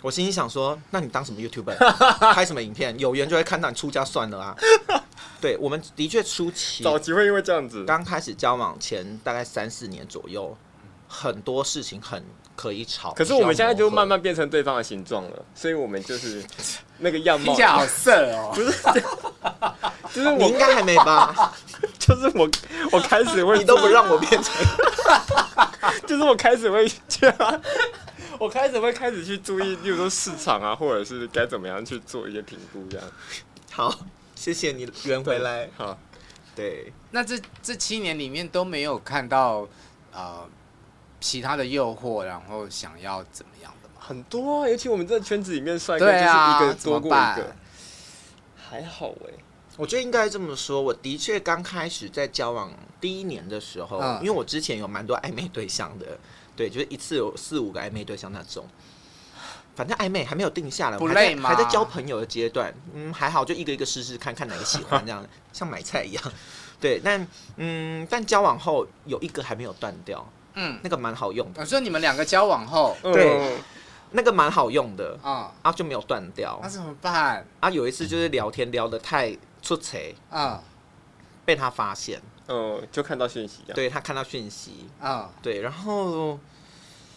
[0.01, 1.77] 我心里想说，那你当什么 YouTuber，
[2.35, 2.99] 拍什么影片？
[2.99, 4.57] 有缘就会看到你出家算了啊。
[5.41, 10.57] 对，我们的确初期早期会因为这样子，刚开始交往前大概三四年左右，
[11.13, 12.25] 很多事情很
[12.57, 13.13] 可以吵。
[13.13, 16.43] 可是我们现在就慢慢变成对方的形状了，所以我们就是
[16.99, 17.45] 那个样貌。
[17.45, 18.73] 听起来好色哦，不是，
[20.15, 21.53] 就是我你应该还没吧？
[22.01, 22.49] 就是我，
[22.93, 24.55] 我开始会，你都不让我变成，
[26.09, 27.63] 就是我开始会这样。
[28.39, 33.07] 我开始会开始去注意，例如说市场啊，或者是该怎么样去做一些评估，这样。
[33.71, 33.95] 好，
[34.35, 35.69] 谢谢你圆回来。
[35.77, 35.97] 好，
[36.57, 36.93] 对。
[37.13, 39.69] 那这这七年里面都没有看到
[40.13, 40.49] 呃
[41.23, 43.95] 其他的诱惑，然后想要怎么样的嘛？
[43.99, 47.57] 很多啊，尤其我们这圈子里面，帅哥就是一个多过一个。
[48.69, 49.39] 还好哎、欸，
[49.77, 50.83] 我觉得应该这么说。
[50.83, 56.19] 我的确刚开始在交往第一年的时候，嗯、因为我之前有蛮多暧昧对象的。
[56.55, 58.67] 对，就是一次有四五个暧昧对象那种，
[59.75, 61.49] 反正暧昧还没有定下来，不累吗？
[61.49, 66.23] 还在交朋友的阶段，嗯，还好，就一个一个试试看看哪个喜欢，这样 像买菜一样。
[66.79, 71.61] 对，但嗯，但交往后有一个还没有断掉，嗯，那个蛮好用的。
[71.61, 73.59] 我说你们两个交往后，对，
[74.11, 77.47] 那个蛮好用的啊，啊就没有断掉，那怎么办？
[77.61, 80.63] 啊，有一次就是聊天聊得太出彩啊，
[81.45, 82.21] 被他发现。
[82.49, 84.87] 嗯，就看到讯息，对，他看到讯息。
[85.01, 86.39] 啊，对，然后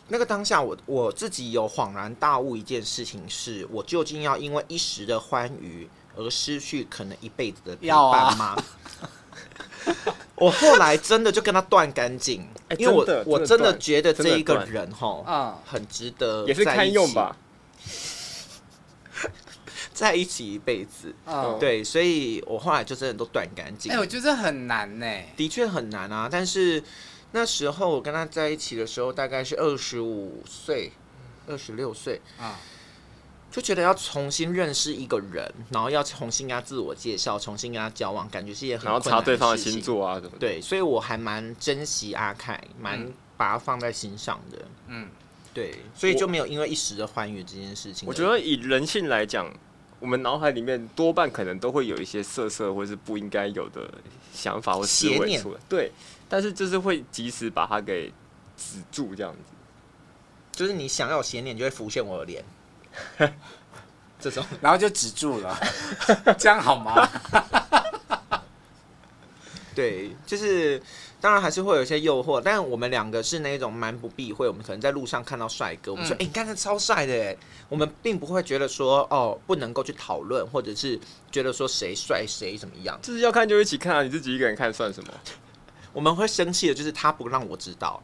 [0.08, 8.56] 那个当下我我自己有恍然大悟一件事情是，我究竟要因为一时的欢愉而失去可能一辈子的陪伴吗？
[10.36, 17.38] 我后来真的就跟他断干净， 因为我我真的觉得这一个人哈，啊，很值得，也是堪用吧。
[19.94, 20.46] 在一起。
[20.56, 23.92] 一辈子，嗯、对，所以我后来就真的都断干净。
[23.92, 26.30] 哎、欸，我觉得很难呢，的确很难啊。
[26.32, 26.82] 但是
[27.32, 30.92] 那时候我跟他在一起的时候，大概是二十五岁、
[31.48, 32.22] 二十六岁。
[32.38, 32.60] 啊，
[33.56, 38.86] 就觉得要重新认识一个人，然后要重新跟他自我介绍，重新跟他交往，感觉是一件很。
[38.86, 44.58] 然后查对方的星座啊，什么对，所以我还蛮珍惜阿凯，蛮把他放在心上的。
[44.88, 45.08] 嗯，
[45.54, 48.06] 对，所以就没有因为一时的欢愉这件事情。
[48.06, 49.50] 我觉得以人性来讲。
[50.02, 53.90] 我们脑海里面多半可能都会有一些色色或是不应该有的
[54.34, 55.92] 想法或思维出来，念对，
[56.28, 58.12] 但是就是会及时把它给
[58.58, 59.40] 止住，这样子，
[60.52, 62.44] 就是你想要邪念，就会浮现我的脸，
[64.20, 65.58] 这种， 然后就止住了，
[66.38, 67.08] 这样好吗？
[69.74, 70.82] 对，就是。
[71.22, 74.48] 当然还是会有一些诱惑，但我们两个是那种蛮不避讳。
[74.48, 77.36] 我们可能在路上看到帅哥，我们说：“哎、嗯，你看他超帅的！”哎，
[77.68, 81.00] 我们并不会觉得说哦，不能够去讨论，或者是
[81.32, 83.00] 觉得说谁帅谁怎么样。
[83.02, 85.12] 就是要看就一起看啊，你自己一个人看算什么？
[85.94, 88.00] 我们会生气的，就是他不让我知道，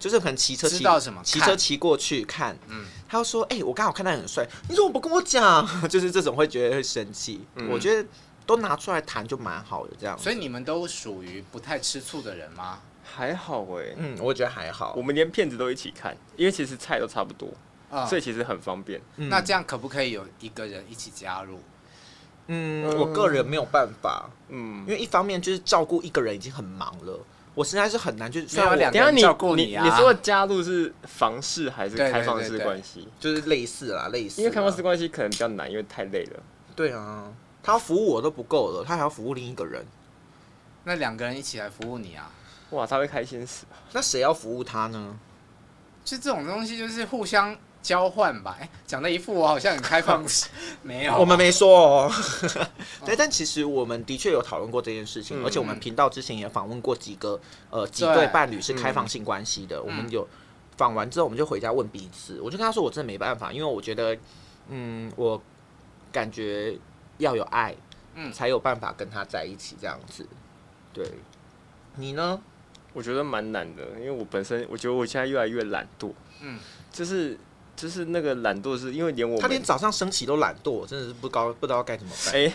[0.00, 0.84] 就是可能骑车骑
[1.22, 7.44] 骑车骑过去看，嗯，他要说：“哎、欸，我刚好看他很帅，你怎么不跟我讲？” 就是这种会觉得会生气。
[7.54, 8.08] 嗯、我觉得。
[8.46, 10.18] 都拿出来谈就蛮好的，这样。
[10.18, 12.80] 所以你们都属于不太吃醋的人吗？
[13.04, 14.92] 还好哎、欸，嗯，我觉得还好。
[14.96, 17.48] 我们连片子都一起看，因为其实菜都差不多，
[17.90, 19.00] 嗯、所以其实很方便。
[19.18, 21.60] 嗯、那这样可不可以有一个人一起加入？
[22.48, 27.20] 嗯，我个人没有办法，嗯，因为一方面就是照顾一个人已经很忙了，
[27.54, 29.84] 我实在是很难，就是需要两个人照顾你啊。
[29.84, 33.08] 你说的加入是房事还是开放式关系？
[33.18, 34.40] 就是类似啦，类似。
[34.40, 36.40] 因为开放式关系可能比较难，因为太累了。
[36.76, 37.32] 对啊。
[37.62, 39.84] 他服务我都不够了，他还要服务另一个人。
[40.84, 42.32] 那两个人一起来服务你啊？
[42.70, 43.66] 哇，他会开心死。
[43.92, 45.18] 那谁要服务他呢？
[46.02, 48.56] 就这种东西，就是互相交换吧。
[48.60, 50.48] 哎、欸，讲的一副我好像很开放式，
[50.82, 52.12] 没有，我们没说哦。
[53.04, 57.40] 对，但其实我们的确有讨论过这件事情，嗯、而且我们频道之前也访问过几个
[57.70, 59.76] 呃几对伴侣是开放性关系的。
[59.78, 60.26] 嗯、我们有
[60.76, 62.40] 访完之后，我们就回家问彼此。
[62.40, 64.16] 我就跟他说，我真的没办法，因为我觉得，
[64.68, 65.40] 嗯，我
[66.12, 66.78] 感觉。
[67.20, 67.76] 要有爱，
[68.14, 70.26] 嗯，才有办法跟他在一起这样子。
[70.90, 71.06] 对，
[71.96, 72.40] 你呢？
[72.94, 76.58] 我觉得蛮难的，因为我本身我觉得我现在越来越懒惰，嗯，
[76.90, 77.38] 就是
[77.80, 82.34] 就是那个懒惰，是因为连我他连早上升起都懒惰，真的是不高不知道该怎么办。
[82.34, 82.52] 哎、欸，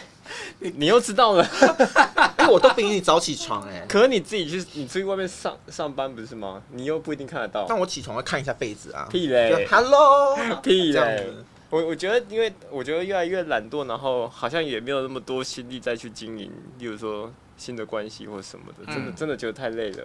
[0.59, 1.43] 你你又知道了，
[2.39, 3.85] 因为我都比你早起床哎、欸。
[3.88, 6.61] 可是你自己去你出去外面上上班不是吗？
[6.69, 7.65] 你又不一定看得到。
[7.67, 9.07] 但我起床会看一下被子啊。
[9.09, 11.27] 屁嘞！Hello， 屁嘞！
[11.71, 20.03] 我我觉得，因为我觉得越来越懒惰，然后好像也没有那么多心力再去经营，例如说新的关系或什么的，真的真的觉得太累了。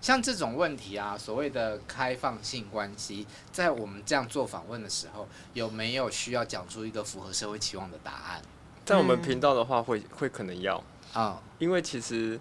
[0.00, 8.42] 像这种问题啊，所谓的开放性关系，在我们这样做访问的时候，有没有需要讲出一个符合社会期望的答案？
[8.84, 10.82] 在我们频道的话会，会会可能要
[11.12, 12.38] 啊，因为其实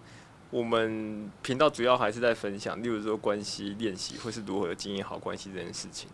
[0.51, 6.07] 我们频道主要还是在分享，例如说关系练习，或是如何经营好关系这件事情。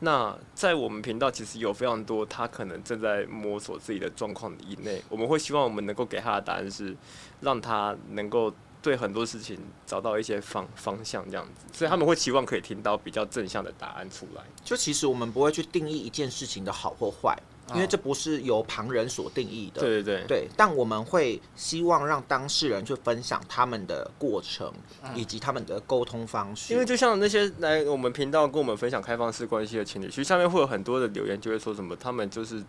[0.00, 6.94] 那在我们频道，其实有非常多他可能正在摸索自己的状况以内，我们会希望我们能够给他的答案是，
[7.40, 8.52] 让他能够
[8.88, 11.66] 对很多事情找到一些方方向这样子。
[11.72, 14.42] 所以他们会期望可以听到比较正向的答案出来。
[14.64, 17.36] 就其实我们不会去定义一件事情的好或坏。
[17.74, 20.48] 因为这不是由旁人所定义的，对对对，对。
[20.56, 24.72] 但我们会希望让当事人去分享他们的过程，
[25.14, 26.72] 以及他们的沟通方式。
[26.72, 32.64] 因为就像那些来我们频道跟我们分享开放式关系的情侣，其实下面会有很多的留言，就会说什么他们就是，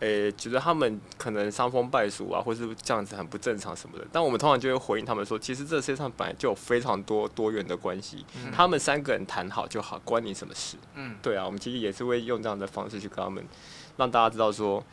[0.00, 4.06] 诶，觉得他们可能伤风败俗啊，或是这样子很不正常什么的。
[4.12, 10.76] 但我们通常就会回应他们说，其实这世界上本来就有非常多多元的关系，他们三个人谈好就好，关你什么事？
[10.94, 13.42] 嗯，对啊，我们其实也是会用这样的方式去跟他们。
[13.96, 14.84] 让大家知道说，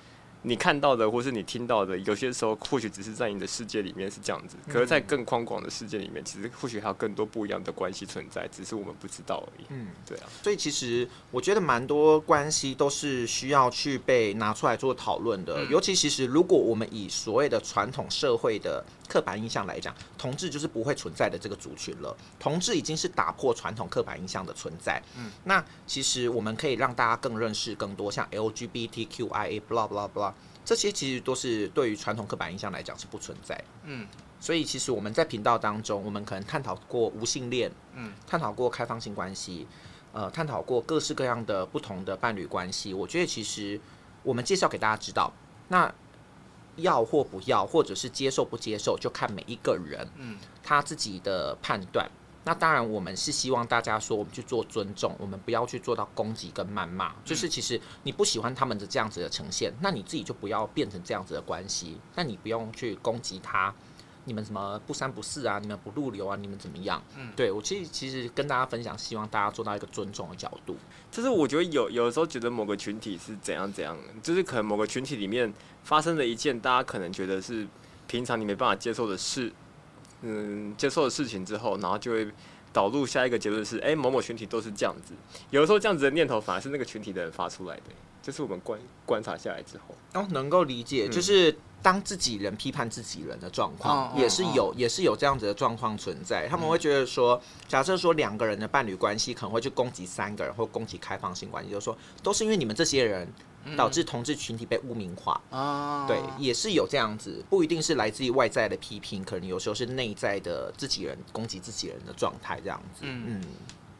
[0.43, 9.65] 你看到的或是你听到的，有些时候或许只是在你的世界里面是这样子，可是，在更宽广的世界里面，其实或许还有更多不一样的关系存在，只是我们不知道而已。
[9.69, 10.29] 嗯，对啊。
[10.43, 18.83] 所以其实我觉得蛮多关系都是需要去被拿出来做讨论的，尤其其实如果我们以所谓的传统社会的。
[19.13, 22.17] 刻板印象来讲，同志就是不会存在的这个族群了。
[22.39, 24.99] 同志已经是打破传统刻板印象的存在。
[25.15, 30.33] 嗯，那其实我们可以让大家更认识更多，像 LGBTQIA blah blah blah
[30.65, 33.63] 这些，其实都是对于传统刻板印象来讲是不存在。
[33.83, 34.07] 嗯，
[34.39, 39.67] 所以其实我们在频道当中，我们可能探讨过无性恋，嗯，探讨过开放性关系，
[40.11, 42.95] 呃，探讨过各式各样的不同的伴侣关系。
[42.95, 43.79] 我觉得其实
[44.23, 45.31] 我们介绍给大家知道，
[45.67, 45.93] 那。
[46.77, 52.09] 要或不要，或者是接受不接受，就看每一个人，嗯，他自己的判断。
[52.45, 57.13] 那当然，我们是希望大家说，我们去做尊重，我们不要去做到攻击跟谩骂。
[57.23, 61.97] 就是其实你不喜欢他们的这样子的呈现，那你自己就不要变成这样子的关系。
[62.15, 63.73] 那你不用去攻击他。
[64.25, 65.59] 你们什么不三不四啊？
[65.59, 66.35] 你们不入流啊？
[66.35, 67.03] 你们怎么样？
[67.17, 70.75] 嗯，对我其实其实跟大家分享，希望大家做到一个尊重的角度。
[71.11, 77.67] 就是我觉得有有的时候觉得某个群体是怎样怎样，就是可能某个群体里面发生了一件大家可能觉得是
[78.07, 79.51] 平常你没办法接受的事，
[80.21, 82.31] 嗯，接受的事情之后，然后就会
[82.71, 85.13] 导入下一个结论是，哎、欸，某某群体都是这样子。
[85.51, 87.83] 有的时候这样子的念头反而是那个群体的人发出来的，
[88.23, 91.55] 就是我们观观察下来之后，哦，能够理解，就是。
[91.83, 96.47] 当自己人批判自己人的状况，也是有，也是有这样子的状况存在。
[96.47, 103.27] 他们会觉得说，假设说两个人的伴侣关系可能会去攻击三个人，或攻击开放性关系，就是说，都是因为你们这些人
[103.75, 105.41] 导致同志群体被污名化。
[105.49, 113.01] 啊对，也是有这样子，不一定是来自于外在的批评，可能有时候是内在的自己人攻击自己人的状态这样子。
[113.01, 113.43] 嗯。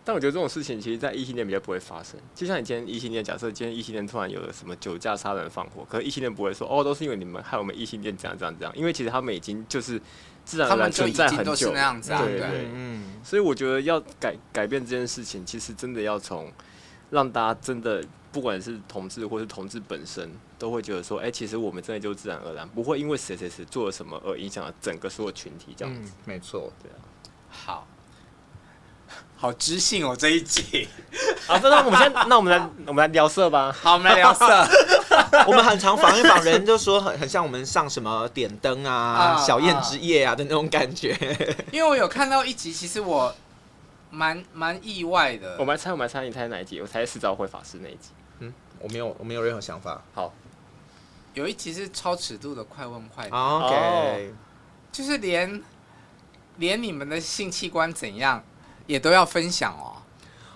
[0.06, 2.20] 但我觉得这种事情，其实，在异性恋比较不会发生。
[2.36, 8.74] 就像你今天异性恋，假设今天异性恋突然有了什么酒驾、杀人、放火，可是异性恋不会说，哦，都是因为你们害我们异性恋这样、这样、这样。
[8.76, 10.02] 因为其实他们已经就是
[10.44, 12.68] 自然而然存在很久，那样子啊、对对对。
[12.74, 13.22] 嗯。
[13.24, 16.52] 所以我觉得要改改变这件事情，其实真的要从
[17.10, 26.12] 让大家真的，不管是同志或是同志本身，都会觉得说，哎、欸，其实我们真的就自然而然，不会因为谁谁谁做了什么而影响了整个所有群体这样子。
[26.12, 27.00] 嗯、没错，对啊。
[27.50, 27.88] 好。
[29.44, 30.88] 好知性哦，这一集。
[31.46, 33.76] 好，那我们先，那我们来，我们来聊色吧。
[33.78, 34.46] 好，我们来聊色。
[35.46, 41.14] 我们很常访一访人，就说很很像我们上什么点灯啊、啊小燕之夜啊的那种感觉。
[41.74, 43.36] 因为我有看到一集，其实我
[44.10, 45.58] 蛮蛮意外的。
[45.60, 46.80] 我们来猜，我们来猜，你猜哪一集？
[46.80, 48.12] 我猜是四昭会法师那一集。
[48.40, 50.02] 嗯，我没有，我没有任何想法。
[50.14, 50.34] 好，
[51.34, 53.38] 有一集是超尺度的快问快答。
[53.38, 54.36] OK，、oh.
[54.90, 55.62] 就是连
[56.56, 58.42] 连你们的性器官怎样？
[58.86, 59.96] 也都要分享哦。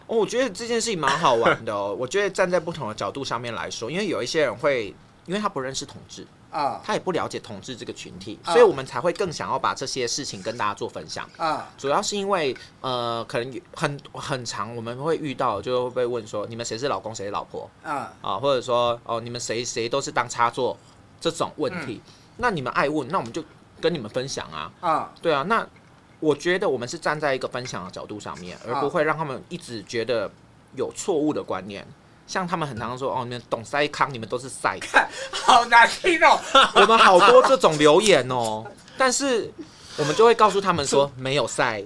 [0.07, 1.95] 哦，我觉得这件事情蛮好玩的哦。
[1.99, 11.67] 我觉得站在不同的角度上面来说，因为有一些人会，因为他不认识同志啊，他也不了解同志这个群体，所以我们才会更想要把这些事情跟大家做分享啊。
[11.77, 18.13] 主要是因为呃，可能很很长我们会遇到，就会被问说，你们谁是老公，谁是老婆啊？
[18.21, 20.77] 啊，或者说哦，你们谁谁都是当插座
[21.19, 22.01] 这种问题。
[22.37, 23.43] 那你们爱问，那我们就
[23.81, 24.71] 跟你们分享啊。
[24.79, 25.67] 啊，对啊，那。
[26.19, 30.29] 我觉得我们是站在一个分享的角度上面，而不会让他们一直觉得
[30.75, 31.85] 有错误的观念。
[32.25, 34.77] 像他们很常说：“哦，你们懂塞康，你们都是塞。
[35.31, 36.37] ”好难听哦！
[36.75, 38.65] 我们好多这种留言哦，
[38.97, 39.49] 但是
[39.97, 41.81] 我们就会告诉他们说 没有塞，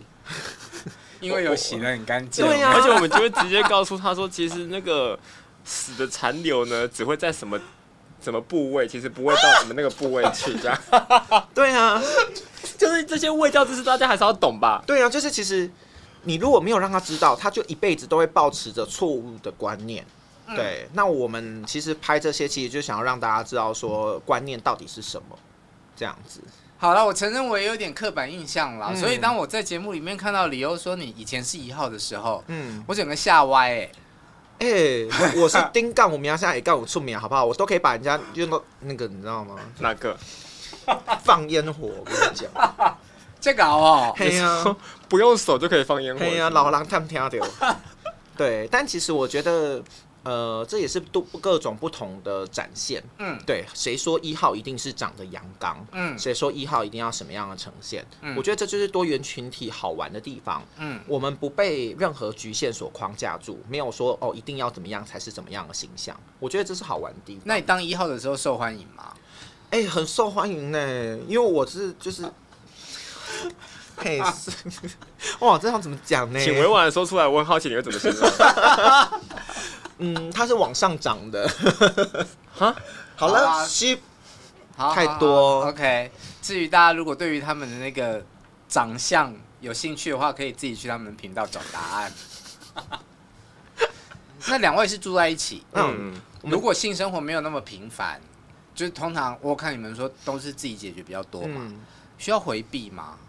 [1.19, 2.43] 因为有洗的很干净。
[2.43, 5.19] 对呀，而且我们就会直接告诉他说：“其实那个
[5.63, 7.59] 死的残留呢，只会在什么
[8.21, 10.77] 什么部位，其实不会到我们那个部位去。”这样。
[11.53, 12.01] 对啊。
[12.77, 14.83] 就是这些卫教知识，大家还是要懂吧？
[14.87, 15.69] 对啊，就是其实
[16.23, 20.03] 你如果没有让他知道，他就一辈子都会保持着错误的观念。
[20.55, 25.37] 对，那我们其实拍这些，其实就想要让大家知道说观念到底是什么，
[25.95, 26.41] 这样子。
[26.77, 28.87] 好了，我承认我也有点刻板印象啦。
[28.89, 33.91] 嗯、所以当我在节目里面看到理由说你以前是一号的时候，嗯，我整个吓歪哎、欸。
[34.61, 35.07] 哎、欸，
[35.37, 37.43] 我是丁杠，我名下也杠我出名，好不好？
[37.43, 39.55] 我都可以把人家用到那个，你知道吗？
[39.79, 40.15] 哪个？
[41.23, 42.49] 放烟火，我跟你讲，
[43.41, 44.77] 这个哦，嘿呀、啊，
[45.09, 47.75] 不用手就可以放烟火，嘿呀、啊，老狼他们听到？
[48.37, 49.81] 对，但其实我觉得。
[50.23, 53.03] 呃，这也是多各种不同的展现。
[53.17, 55.83] 嗯，对，谁说一号一定是长得阳刚？
[55.91, 58.05] 嗯，谁说一号一定要什么样的呈现？
[58.21, 60.63] 嗯，我觉得这就是多元群体好玩的地方。
[60.77, 66.15] 嗯，我们不被任何局限所框架住，没有说哦一定要怎么样才是怎么样的形象。
[66.39, 67.41] 我觉得这是好玩的地方。
[67.45, 69.13] 那你当一号的时候受欢迎吗？
[69.71, 72.29] 哎，很受欢迎呢，因为我是就是，
[73.97, 74.21] 嘿，
[75.39, 76.39] 哇，这样怎么讲呢？
[76.39, 78.29] 请委婉的说出来，我很好奇你会怎么形容。
[80.03, 81.47] 嗯，它是往上涨的，
[82.51, 82.75] 哈，
[83.15, 84.01] 好了，吸、
[84.75, 86.11] 啊，太多，OK。
[86.41, 88.25] 至于大家如果对于他们的那个
[88.67, 92.11] 长相有兴趣的话，可以自己去他们频道找答案。
[94.47, 98.19] 那两位是住在一起，嗯，如果性生活没有那么频繁，
[98.73, 101.79] 就是通常我看你们说都是自己解决比较多嘛，嗯、
[102.17, 103.19] 需要回避吗？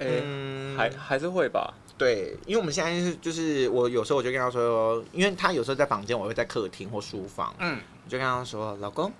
[0.00, 1.72] 嗯，还还是会吧。
[2.02, 9.12] 对，因为我们现在是就是我有时候我就跟他说，因为他有时候在房间，我会在客厅或书房，嗯，我就跟他说，老公，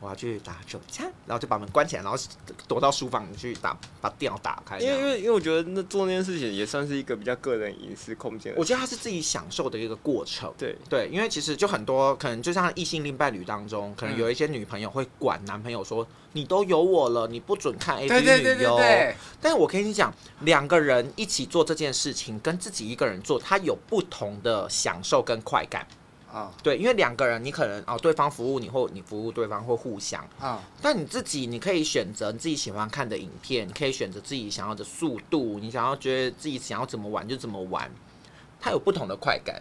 [0.00, 2.18] 我要去打手枪，然后就把门关起来，然后
[2.66, 4.78] 躲到书房去打，把电脑打开。
[4.78, 8.52] 因为因为因为我觉得那做那件事情也算是一个比较个人隐私空间。
[8.56, 10.52] 我觉得他是自己享受的一个过程。
[10.58, 16.06] 对对，因为其实就很多可能就像异性恋伴侣当中，可能有一些女朋友会管男朋友说。
[16.32, 18.78] 你都有我了，你不准看 AV 女优。
[19.40, 25.84] 但是我跟你讲，两个人一起做这件事情，跟自己一个人做，他有不同的享受跟快感。
[26.32, 30.24] 啊，对，因为两个人，你可能哦，对方服务你，或你服务对方，或互相。
[30.38, 30.62] 啊。
[30.80, 37.90] 但你自己，你可以选择你自己喜欢看的影片，你可以选择自己想要的速度，你想要觉得自己想要怎么玩就怎么玩，
[38.60, 39.60] 它有不同的快感。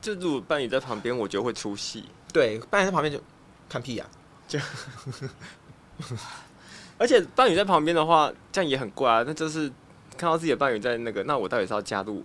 [0.00, 2.04] 就如果伴侣在旁边，我觉得会出戏。
[2.32, 3.18] 对，伴侣在旁边就
[3.68, 4.06] 看屁呀，
[4.46, 4.58] 就。
[6.96, 9.24] 而且伴侣在旁边的话，这样也很怪啊。
[9.26, 9.68] 那就是
[10.16, 12.22] 看到自己的伴侣在那个，那我到底是要加入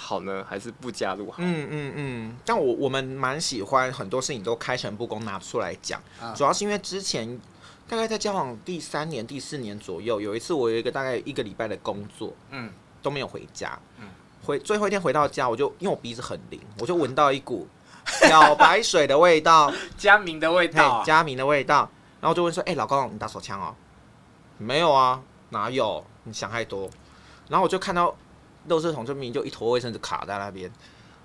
[0.00, 1.36] 好呢，还是不加入好？
[1.40, 2.36] 嗯嗯嗯。
[2.44, 7.38] 但我我们蛮喜欢很多事情都开诚布公拿出来讲，啊、主要是因为之前
[7.86, 12.72] 大概在交往第三年、第四年左右，有一次我有一个大概一个礼拜的工作，嗯，
[13.02, 14.08] 都没有回家，嗯，
[14.42, 17.68] 回最后一天回到家，我就因为我鼻子很灵，我就闻到一股
[18.26, 21.88] 漂白水的味道， 佳明的味道，佳明的味道。
[22.20, 23.74] 然后就问说：“哎、欸，老公，你打手枪哦
[24.58, 26.04] ？”“没有啊，哪有？
[26.24, 26.86] 你想太多。”
[27.48, 28.14] 然后我就看到，
[28.68, 30.70] 垃圾桶就明明就一坨卫生纸卡在那边。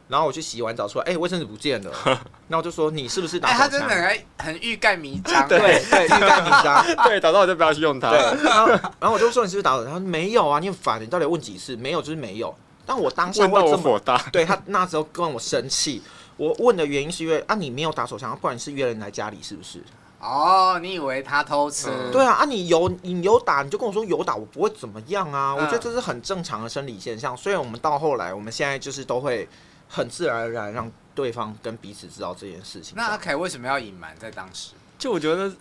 [0.07, 1.91] 然后我去洗完澡出来，哎、欸，卫生纸不见了。
[2.47, 5.47] 然后我就说：“你是不是打手枪？”哎、欸，他真的很很欲盖弥彰。
[5.47, 5.57] 对
[5.89, 6.85] 对，欲盖弥彰。
[7.05, 8.11] 对，打到我就不要去用它。
[8.11, 8.67] 然后，
[8.99, 11.75] 然后我就说：“你是不是打手枪？”他说：“没有啊，你很烦，你到底问几次？
[11.75, 12.53] 没有就是没有。”
[12.85, 14.15] 但我当下会这么火大。
[14.31, 16.03] 对他那时候跟我生气。
[16.37, 19.83] 我问的原因是因为啊，你没有打手枪，不然你是约人来家里是不是？
[20.25, 21.87] 哦，你以为他偷吃？
[21.89, 25.55] 嗯、对啊，啊你有你有打，你就跟我说有打，我不会怎么样啊。
[25.57, 27.37] 嗯、我觉得这是很正常的生理现象。
[27.37, 29.47] 所以我们到后来，我们现在就是都会
[29.87, 32.93] 很自然而然让对方跟彼此知道这件事情。
[32.97, 34.73] 那阿凯为什么要隐瞒在当时？
[34.97, 35.53] 就我觉得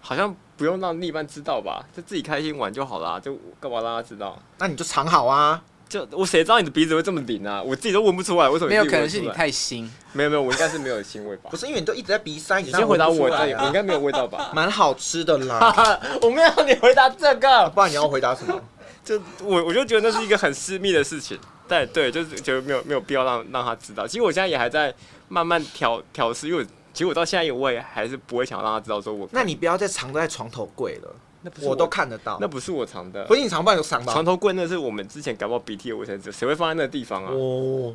[0.00, 4.38] 好像不用让另一半知道吧，就自己开心玩就好啦，就干嘛让他知道？
[4.58, 5.62] 那你就藏好啊。
[5.90, 7.60] 就我谁知道你的鼻子会这么灵啊？
[7.60, 8.70] 我自己都闻不出来，为什么？
[8.70, 9.88] 没有，可能是你太腥。
[10.12, 11.50] 没有没有，我应该是没有腥味吧？
[11.50, 14.50] 不是因为你都一直在鼻塞， 你先回答我，我应该没有味道吧？
[14.54, 16.00] 蛮好吃的啦。
[16.22, 18.60] 我没有让你回答这个，不然你要回答什么？
[19.04, 21.36] 就我我就觉得那是一个很私密的事情，
[21.66, 24.06] 但对，就是觉得没有没有必要让让他知道。
[24.06, 24.94] 其实我现在也还在
[25.28, 29.28] 慢慢调调试，因为其实我到现在我也还是不会想让他知道说我。
[29.32, 31.14] 那你不要再藏在床头柜了。
[31.42, 34.12] 那不是我，我都看得到，那不是我藏的，不是你藏，不然有藏吧？
[34.12, 37.30] 床头柜那是我们之前感冒鼻涕的卫生纸，谁会放在那个地方啊？
[37.32, 37.94] 哦，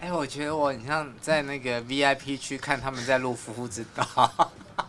[0.00, 4.04] 哎、欸，我觉得我很像在那个 VIP 区看他们在录《夫妇之道》。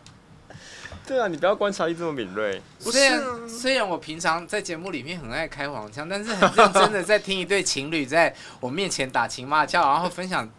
[1.05, 2.62] 对啊，你不要观察力这么敏锐。
[2.80, 10.49] 虽然虽然我平常在节目里面很爱开黄腔，但是很认真的在听一对情侣在我面前打情骂俏，然后分享。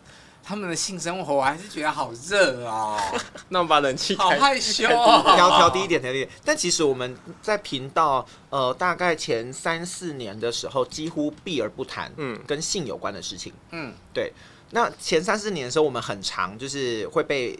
[0.44, 2.98] 他们的性生活，我还是觉得好热啊！
[3.50, 6.30] 那我们把冷气好害羞，调调低一点，调低一点。
[6.44, 14.32] 但其实我们在频道，呃，大概前三四年的时候，几乎避而不谈，嗯，跟性有关的事情，嗯，对。
[14.70, 17.58] 那前三四年的时候，我们很常就是会被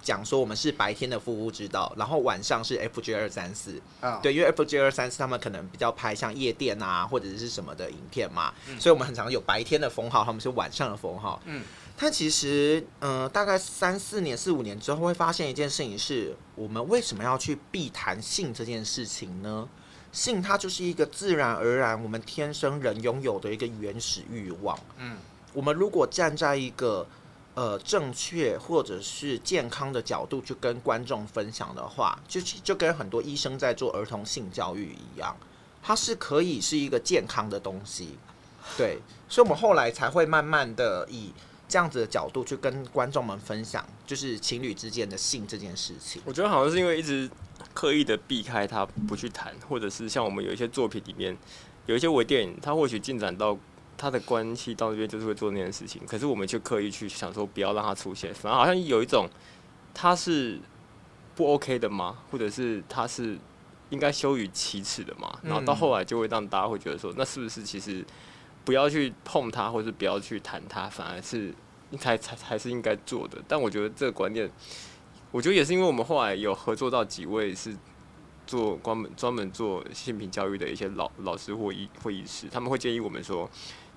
[0.00, 11.62] 讲说我们是白天的夫妇之道，然后晚上是 FJ 二三四，啊，对，因为 FJ 二三四他们可能比较拍像夜店啊或者是什么的影片嘛，嗯，所以我们很常有白天的封号，他们是晚上的封号，嗯。
[12.02, 19.68] 但其实，呃，大概三四年、四五年之后，会发现一件事情是：我们为什么要去避谈性这件事情呢？
[20.10, 24.76] 性它就是一个自然而然，我们天生人拥有的一个原始欲望。
[24.98, 25.16] 嗯，
[25.52, 27.06] 我们如果站在一个
[27.54, 35.36] 呃正确或者是健康的角度去跟观众分享的话，就就跟很多医生在做儿童性教育一样，
[35.80, 38.18] 它是可以是一个健康的东西。
[38.76, 38.98] 对，
[39.28, 41.32] 所以我们后来才会慢慢的以
[41.72, 46.20] 这样子的角度去跟观众们分享，就是情侣之间的性这件事情。
[46.26, 47.26] 我觉得好像是因为一直
[47.72, 51.34] 刻意的避开他不去谈，或者是像我们有一些作品里面
[51.86, 53.56] 有一些微电影，它或许进展到
[53.96, 59.26] 他的关系到这边就是会做那件事情，可是我们却刻意去想说不要让他出现，反而好像有一种
[59.94, 60.60] 他是
[61.34, 62.18] 不 OK 的吗？
[62.30, 63.38] 或者是他是
[63.88, 65.38] 应该羞于启齿的吗？
[65.42, 68.04] 然后到后来就会让大家会觉得说，那是不是其实？
[68.64, 71.52] 不要去碰它，或是不要去谈它，反而是
[71.98, 73.38] 才才才是应该做的。
[73.48, 74.50] 但我觉得这个观念，
[75.30, 77.76] 我觉得也是因为我们后来有合作到几位是
[78.46, 83.48] 做专门专门做性平教育的一些老老师或医会医师，他们会建议我们说，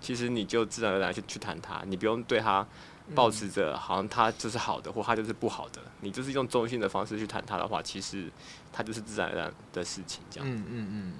[0.01, 2.65] 其实你就自然而然去去谈它，你不用对它
[3.13, 8.31] 抱持着好像它就是好的，或它就是不好的，你就是用中性的方式去谈它的话，其实
[8.73, 10.49] 它就是自然而然的事情，这样。
[10.49, 11.13] 嗯嗯嗯。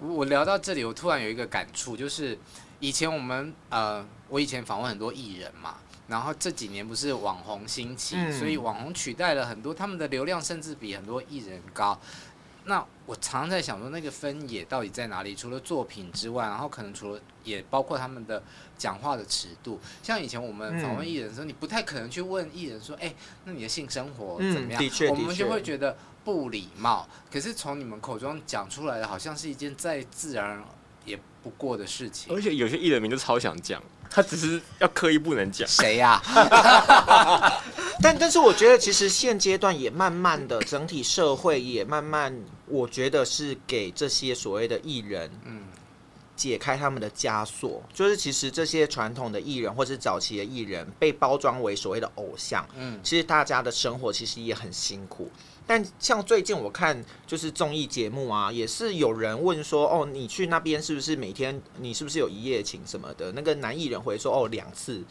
[0.00, 2.38] 我聊到这里，我突然有一个感触，就是
[2.78, 11.98] 以前我们呃，我以前访问很多艺人嘛，然后这几年不是网红兴起，嗯、所以网红取代了很多，他们的流量甚至比很多艺人高。
[12.66, 15.34] 那我常常在想说，那个分野到底在哪里？
[15.34, 18.42] 除了作品之外，然后可能除了也包括他们的
[18.76, 19.80] 讲话的尺度。
[20.02, 25.96] 像以前我们访问艺人的时候，嗯、你不太可能去问艺人说：“哎、欸，那你的性生活怎么样？”嗯、我们就会觉得。
[26.28, 30.62] 不礼貌，可是从你们口中讲出来的，好像是一件再自然
[31.06, 32.30] 也不过的事情。
[32.30, 35.66] 而且有些艺人名就超想讲，他只是要刻意不能讲。
[35.66, 36.20] 谁呀？
[38.02, 45.62] 但但是我觉得，其实现阶段也慢慢的，整体社会也慢慢，我觉得是给这些所谓的艺人，嗯，
[46.38, 47.82] 解开他们的枷锁。
[47.92, 55.28] 就是其实这些传统的艺人或者早期的艺人，被包装为所谓的偶像，嗯，其实大家的生活其实也很辛苦。
[55.66, 63.32] 但像最近我看就是综艺节目啊，也是有人问说，哦，你去那边是不是每天你是不是有一夜情什么的？
[63.32, 65.02] 那个男艺人回说，哦，两次。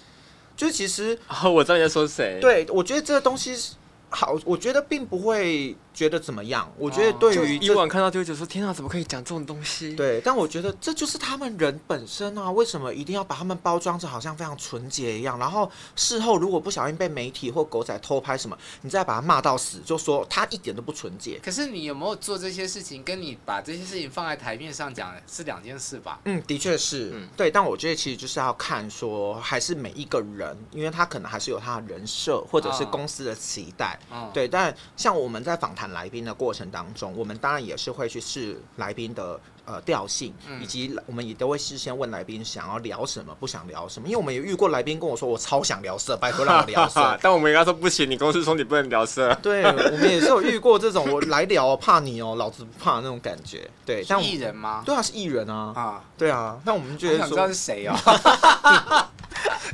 [0.56, 2.40] 就是其实，哦，我知道你在说谁。
[2.42, 3.76] 对，我觉得这个东西
[4.10, 5.76] 好，我觉得并不会。
[5.98, 6.72] 觉得怎么样？
[6.78, 12.52] 我觉得对于以往看到就会觉得说：“天啊，怎么可以讲这种东西？”对，但我觉得这就是他们人本身啊！
[12.52, 15.39] 为什么一定要把他们包装成好像非常纯洁一样？
[15.39, 21.39] 然后事后如果不小心被媒体或狗仔偷拍什么，你再把他骂到死，就说他一点都不纯洁。
[21.43, 23.02] 可是你有没有做这些事情？
[23.04, 26.20] 跟你把这些事情放在台面上讲是两件事吧？
[26.26, 27.10] 嗯，的确是。
[27.16, 27.50] 嗯，对。
[27.50, 34.00] 但我觉得其实就是要看说，还是每一个人，因为他可能还是有他的人设或者是公司的期待。
[34.12, 34.48] 嗯，对。
[34.48, 36.68] 但像我们在访谈来宾的过程。
[36.70, 44.08] 当中，我们当然也是会去试来宾的呃调性，以及我们也都会事先问来宾想要聊什么，不想聊什么。
[44.08, 47.18] 因为我们也遇过来宾跟我说，我超想聊色，拜托让我聊色。
[47.24, 49.34] 但我们跟他说不行，你公司说你不能聊色。
[49.42, 53.70] 对，我们也是有遇过这种，我来聊怕你哦，老子不怕那种感觉。
[53.86, 54.84] 对，像艺人吗？
[54.86, 55.72] 对啊，是艺人啊。
[55.76, 56.60] 啊，对啊。
[56.66, 57.96] 那我们觉得想知道是谁哦？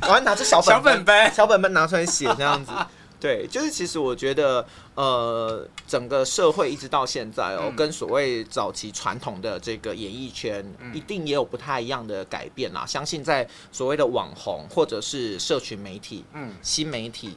[0.02, 2.70] 我还拿着小本本本，小本本拿出来写这样子。
[3.24, 12.84] 对，就是其实我觉得，呃，整个社会一直到现在哦，嗯、跟所谓早期传统的这个演艺圈，嗯、一定也有不太一样的改变啦。
[12.84, 17.34] 相信在所谓的网红或者是社群媒体，嗯，新媒体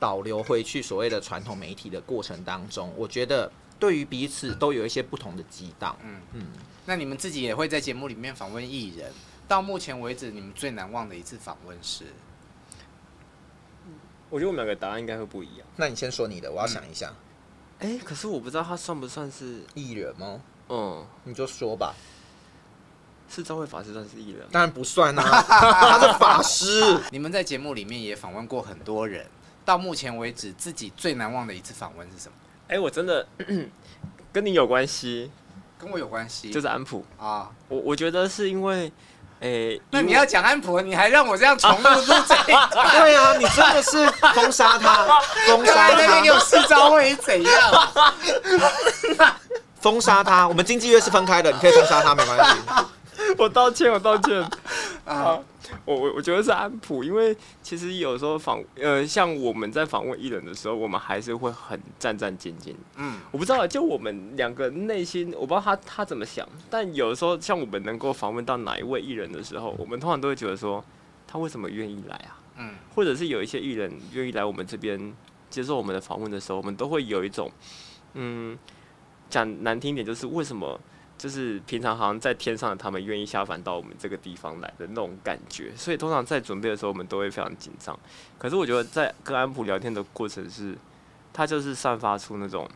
[0.00, 5.96] 导流回去所谓的传统媒体的过程当中，我觉得对于彼此都有一些不同的激荡。
[6.02, 6.46] 嗯嗯，嗯
[6.84, 9.12] 那你们自己也会在节目里面访问艺人，
[9.46, 12.06] 到目前为止，你们最难忘的一次访问是？
[14.30, 15.66] 我觉得我们两个答案应该会不一样。
[15.76, 17.12] 那你先说你的，我要想一下。
[17.78, 20.40] 哎、嗯欸，可是我不知道他算不算是艺人吗？
[20.68, 21.94] 嗯，你就说吧。
[23.30, 24.46] 是昭慧法师算是艺人？
[24.50, 26.98] 当然不算啊， 他是法师。
[27.12, 29.26] 你们在节目里面也访问过很多人，
[29.64, 32.34] 到目前为止自己最难忘的一次访问是什么？
[32.68, 33.26] 哎、欸，我真的
[34.32, 35.30] 跟你有关系，
[35.78, 37.50] 跟我有关系，就是安普啊。
[37.68, 38.92] 我我觉得是因为。
[39.40, 42.90] 哎，欸、那你要讲安婆，你还让我这样重复录这一段？
[43.00, 45.06] 对啊，你真的是封杀他，
[45.46, 47.88] 封杀他，那边给我试招会怎样？
[49.80, 52.56] 封杀他，我们经纪约是分开的，你可以封杀他，没关系。
[53.36, 54.40] 我道歉，我道歉
[55.04, 55.38] 啊！
[55.84, 62.74] 我我我觉得是安普，因为其实有时候访呃，像我们在访问艺人的时候，我们还是会很战战兢兢。
[62.96, 70.84] 嗯，我不知道，就我们两个内心，我不知道他他怎么想，但有时候像我们能够访问到哪一位艺人的时候，我们通常都会觉得说，
[71.26, 72.38] 他为什么愿意来啊？
[72.56, 75.14] 嗯，或者是有一些艺人愿意来我们这边
[75.50, 77.50] 接受我们的访问的时候，我们都会有一种，
[78.14, 78.58] 嗯，
[79.30, 80.80] 讲难听一点，就是为什么？
[81.18, 87.98] 就是平常好像在天上的他们愿意下凡到我们这个地方来的那种感觉，所以通常在准备的时候，我们都会非常紧张。
[88.38, 90.78] 可是我觉得在跟安普聊天的过程是，
[91.32, 92.70] 他就是散发出那种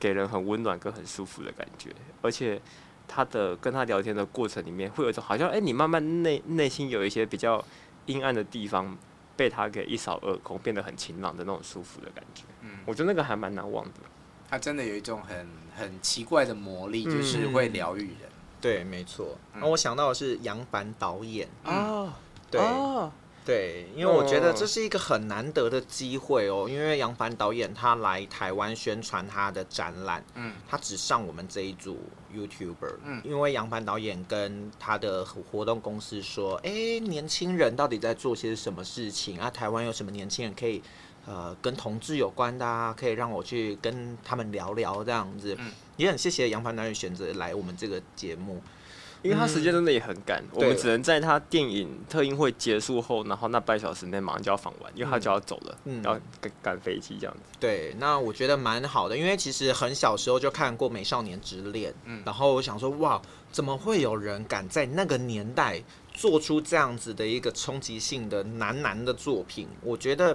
[0.00, 2.60] 给人很温暖跟很舒服的感觉，而且
[3.06, 7.64] 他的跟他聊天的过程里面，会有一种好像哎、你慢慢内内心有一些比较
[8.06, 8.98] 阴暗的地方
[9.36, 12.42] 被他给一扫而空，变得很晴朗的那种舒服的感觉。
[12.62, 13.92] 嗯，我觉得那个还蛮难忘的。
[14.50, 15.46] 他真的有一种很
[15.76, 18.22] 很奇怪的魔力，就是会疗愈人。
[18.22, 19.36] 嗯、对，没错。
[19.54, 22.12] 那、嗯、我想到的是杨凡导演啊，嗯、
[22.50, 23.12] 对、啊、
[23.44, 26.66] 对，因为我觉得这是一个很难得的机会哦。
[26.68, 31.98] 因为杨凡导演他来台湾宣传他的展览，嗯，他只上我们这一组
[32.34, 39.50] YouTuber，嗯，因为杨凡导演跟他的活动公司说，哎，年轻人到底在做些什么事情啊？
[39.50, 40.82] 台湾有什么年轻人可以？
[41.28, 45.54] 呃，跟同志有关的啊，可以让我去跟他们聊聊这样子。
[45.58, 48.62] 嗯，也很谢谢杨凡导演选择来我们这个节目，
[49.20, 57.42] 因为他时间真的也很赶，嗯、我们只能在他电影特映会结束后，然后那半小时内马上就要访完，因为他就要走了，嗯，要赶赶飞机这样子。
[57.60, 63.20] 对，那我觉得蛮好的，因为其实很小时候就看过《美少年之恋》，嗯，然后我想说，哇，
[63.52, 65.82] 怎么会有人敢在那个年代
[66.14, 69.68] 做出这样子的一个冲击性的男男的作品？
[69.82, 70.34] 我觉得。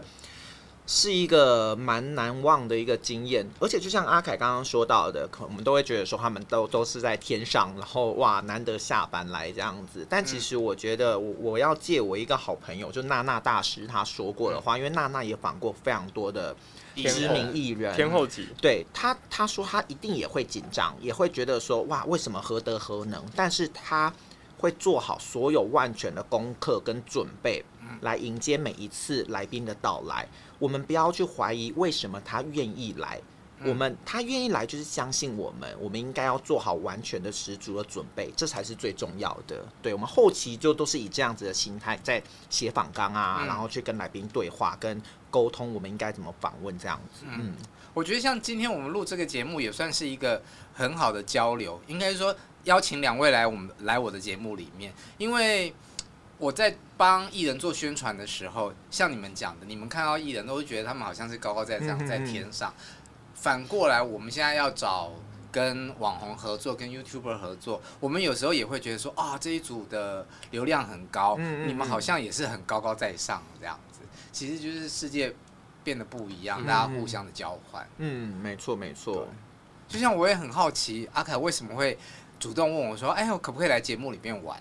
[0.86, 10.06] 是一个蛮难忘的一个经验，而且就像阿凯刚刚说到的，可我们都会觉得说他们都都是在天上，然后哇，难得下班来这样子。
[10.10, 16.54] 但其实我觉得我，我我要借我一个好朋友，就娜娜大师他说过的话，因为娜娜也访过非常多的
[16.96, 23.24] 知名艺人，天后级，对他他说他一定也会紧张，也会觉得说哇，为什么何德何能？
[23.34, 24.14] 但是他
[24.58, 27.64] 会做好所有万全的功课跟准备，
[28.02, 30.28] 来迎接每一次来宾的到来。
[30.64, 33.20] 我们不要去怀疑为什么他愿意来，
[33.66, 39.66] 我们他愿意来就是相信我们，我们应该要做好完全的十足的准备，这才是最重要的。
[39.82, 47.26] 对，我们后期就都是以这样子的心态在写访纲啊，然后去跟来宾对话跟沟通，我们应该怎么访问这样子。
[47.28, 47.54] 嗯，
[47.94, 50.42] 我觉得像今天我们录这个节目也算是一个
[50.74, 52.34] 很好的交流，应该说
[52.64, 55.74] 邀请两位来我们来我的节目里面，因为。
[56.38, 62.74] 我在帮艺人做宣传的时候，像你们讲的，你们看到艺人都会觉得他们好像是高高在上，在天上。
[63.34, 65.12] 反过来，我们现在要找
[65.52, 74.00] 跟网红合作、跟 YouTuber 合作，我们有时候也会觉得说，啊，这一组的流量很高，你们好像也是很高高在上这样子。
[74.32, 75.34] 其实就是世界
[75.84, 77.88] 变得不一样，大家互相的交换。
[77.98, 79.28] 嗯，没错没错。
[79.88, 81.98] 就像我也很好奇，阿凯为什么会
[82.40, 84.60] 主动问我说，哎，我可不可以来节目里面玩？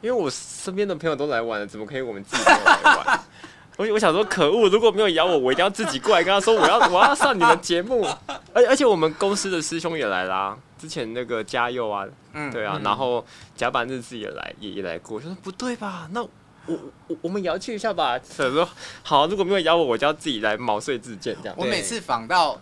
[0.00, 3.20] 因为我身边的朋友都来玩了，怎么可以我们自己来玩？
[3.76, 4.68] 我我想说，可恶！
[4.70, 8.06] 如果没有邀我，我一定要自己过来跟他说，我要 我要上你们节目。
[8.54, 13.22] 而而且我们公司的师兄也来啦，之前那个嘉佑啊，嗯，对啊，然后
[13.54, 15.16] 甲板日志也来也也来过。
[15.16, 16.08] 我说不对吧？
[16.12, 16.30] 那我
[17.08, 18.18] 我我们也要去一下吧。
[18.18, 18.66] 他说
[19.02, 21.54] 好，如果没有邀我，我就要自己来毛遂自荐这样。
[21.58, 22.58] 我每次访到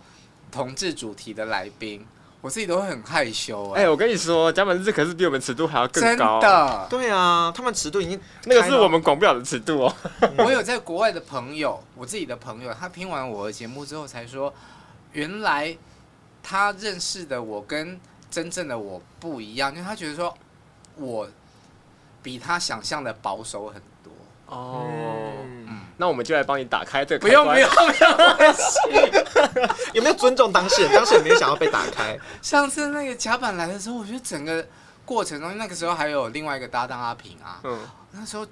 [0.51, 2.05] 同志主题的来宾。
[2.45, 6.39] 我自己都会很害羞哎、欸，我跟你说，甲板日志可是比我们尺度还要更高。
[6.39, 6.87] 真的？
[6.91, 9.95] 对啊，他们尺度已经那个是我们管不了的尺度哦。
[10.37, 14.53] 我有在国外的朋友，我自己的朋友，他听完我的节目之后才说，
[15.13, 15.75] 原来
[16.43, 20.31] 他认识的我跟真正的我不一样，因为他觉得说
[20.97, 21.27] 我
[22.21, 24.13] 比他想象的保守很多。
[24.55, 24.85] 哦。
[25.43, 25.64] 嗯
[25.97, 27.19] 那我们就来帮你打开这个。
[27.19, 28.79] 不用不用不用，关系。
[29.93, 30.91] 有没有尊重当事人？
[30.93, 32.17] 当事人没有想要被打开。
[32.41, 34.65] 上次那个甲板来的时候，我觉得整个
[35.05, 37.59] 过程中，那个时候还有另外一个搭档阿平啊。
[37.63, 37.79] 嗯。
[38.11, 38.45] 那时候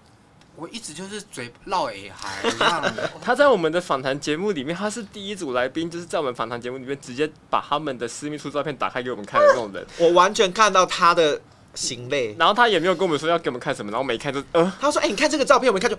[0.55, 2.49] 我一直就是嘴绕耳还。
[3.21, 9.85] 他在我们的访谈节目里面，他是第一组来宾，就是在我们访谈节目里面直接把他们的私密处照片打开给我们看的那种人。
[9.97, 11.41] 我完全看到他的
[11.73, 15.97] 行泪，然后他也没有跟我们说要给我们看什么，然后每一看就呃，他说：“哎、欸，你看这个照片，我们看就。”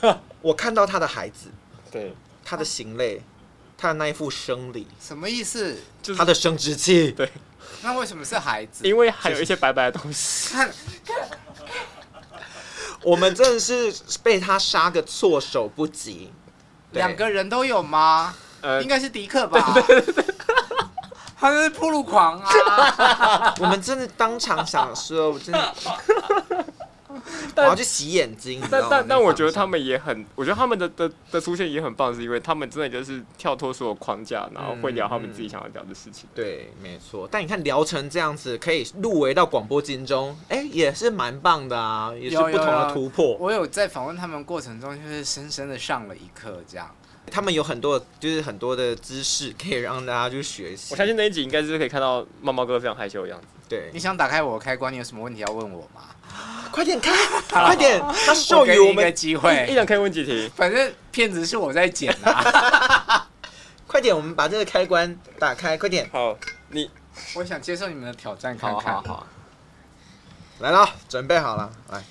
[0.42, 1.48] 我看到他的孩子，
[1.90, 3.22] 对，他的行泪，
[3.76, 5.76] 他的那一副生理，什么意思？
[6.02, 7.12] 就是他的生殖器。
[7.12, 7.30] 对，
[7.82, 8.86] 那为什么是孩子？
[8.86, 10.54] 因为还有一些白白的东西。
[10.54, 10.70] 看，
[13.02, 13.92] 我们真的是
[14.22, 16.32] 被他杀个措手不及。
[16.92, 18.34] 两个人都有吗？
[18.62, 19.74] 呃，应该是迪克吧。
[21.38, 23.54] 他就是铺路狂啊！
[23.60, 25.74] 我们真的当场想说，我真的。
[27.56, 28.62] 我要去洗眼睛。
[28.70, 36.28] 但但但我觉得他们也很，我觉得他们的的的出现也很棒，是因为他们真的就是跳脱所有框架，然后会聊他们自己想要聊的事情。
[36.30, 37.28] 嗯、对，没错。
[37.30, 43.24] 但你看聊成这样子，可以入围到广播金钟，哎、欸，也是蛮棒的啊，也是不同的突破。
[43.24, 46.90] 有有有，我有在访问他们过程中，就是深深的上了一课，这样。
[47.30, 50.88] 他们有很多，就是很多的知识可以让大家去学习。
[50.90, 53.46] 我相信那一集应该是可以看到猫猫哥非常害羞的样子。
[53.68, 56.08] 对，你想打开我的开关，你有什么问题要问我吗？
[56.70, 57.10] 快点开，
[57.48, 58.00] 快点！
[58.24, 60.50] 他授予我们一个机会，一人可以问几题。
[60.54, 63.26] 反正片子是我在剪啊。
[63.86, 66.08] 快点，我们把这个开关打开，快点。
[66.12, 66.88] 好，你，
[67.34, 68.94] 我想接受你们的挑战，看看。
[68.94, 69.26] 好，好，好，
[70.60, 72.02] 来了，准备好了，来。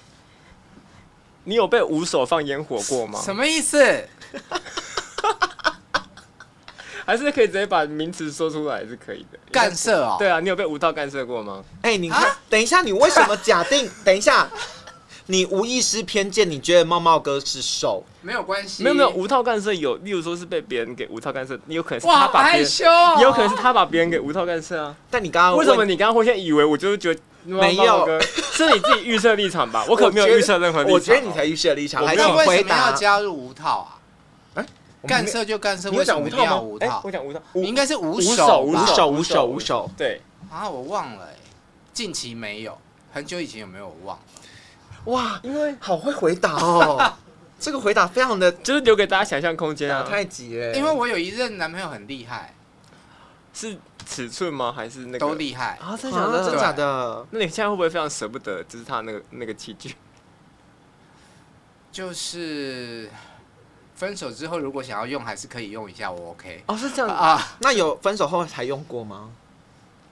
[1.46, 3.22] 你有被五手放烟火过吗？
[3.24, 4.08] 什么意思？
[7.10, 9.40] 还是可以直接把名词说出来是可以的。
[9.52, 10.16] 干涉哦。
[10.20, 11.64] 对啊，你有被无套干涉过吗？
[11.82, 13.90] 哎、欸，你看，啊、等一下，你为什么假定？
[14.06, 14.48] 等一下，
[15.26, 18.04] 你无意识偏见，你觉得茂茂哥是瘦？
[18.22, 18.84] 没有关系。
[18.84, 24.96] 没有没有，无套干涉有，例如说是被别人给无套干涉，你有可能是他把别人，害羞哦、也有可能是他把别人给无套干涉啊。
[25.10, 28.08] 但你刚刚为什么你刚刚会先以为我就是觉得没有？
[28.54, 29.84] 是你自己预设立场吧？
[29.90, 30.94] 我可没有预设任何立场。
[30.94, 32.06] 我觉得你才预设立场。
[32.06, 33.98] 还是你为什么要加入无套啊？
[35.08, 37.02] 干涉就干涉，为什么无套无套？
[37.06, 39.90] 我讲无套，你应该是无手，无手，无手，无手。
[39.96, 40.22] 对
[40.52, 41.30] 啊，我忘了，
[41.94, 42.78] 近期没有，
[43.14, 44.24] 很久以前有没有我忘了？
[45.06, 47.14] 哇，因为好会回答哦，
[47.58, 50.76] 这个回答非常的， 就是留给大家想象空间啊，太急了。
[50.76, 52.54] 因为我有一任男朋友很厉害，
[53.54, 54.74] 是尺寸吗？
[54.76, 55.96] 还是那个都厉害啊？
[55.96, 56.44] 真的假的？
[56.44, 57.26] 真的假的？
[57.32, 58.62] 那你现在会不会非常舍不得？
[58.66, 59.96] 就是他那个那个器具，
[61.90, 63.10] 就是。
[64.00, 66.64] 分手之后，如果想要用，还是可以用一下，我 OK。
[66.68, 67.58] 哦，是这样啊？
[67.60, 69.30] 那有分手后才用过吗？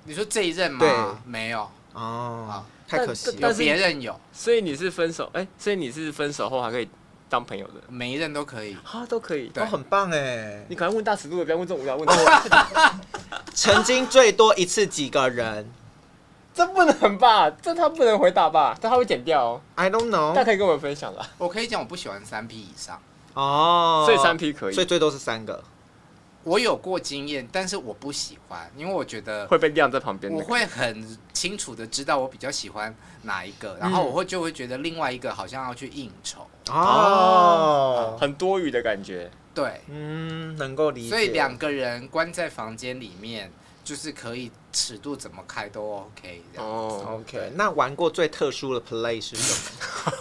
[0.04, 0.80] 你说这一任吗？
[0.80, 0.92] 对，
[1.24, 1.66] 没有。
[1.94, 3.48] 哦，太可惜了。
[3.48, 5.30] 有别人有，所以你是分手？
[5.32, 6.90] 哎，所以你是分手后还可以
[7.30, 7.76] 当朋友的？
[7.88, 10.66] 每一任都可以啊，都可以，都很棒哎。
[10.68, 12.14] 你赶快问大尺度的，不要问这种无聊问题。
[13.56, 15.72] 曾经最多一次几个人？
[16.54, 17.50] 这不能吧？
[17.50, 18.78] 这他不能回答吧？
[18.82, 19.62] 这他会剪掉哦。
[19.76, 20.34] I don't know。
[20.34, 21.26] 大家可以跟我分享了。
[21.38, 23.00] 我可以讲，我不喜欢三 P 以上。
[23.38, 25.64] 哦，所以三批可以，所以最多是三个。
[26.44, 30.32] 我有过经验，但是我不喜欢，因为我觉得会被晾在旁边。
[30.34, 39.30] 我会很清楚的知道我比较喜欢哪一个，然后我会就会觉得另外一个好像要去应酬哦，很多余的感觉。
[39.54, 41.10] 对，嗯，能够理解。
[41.10, 43.52] 所以两个人关在房间里面。
[43.88, 47.52] 就是可以尺度怎么开都 OK 哦、oh,，OK。
[47.56, 49.72] 那玩过最特殊的 play 是什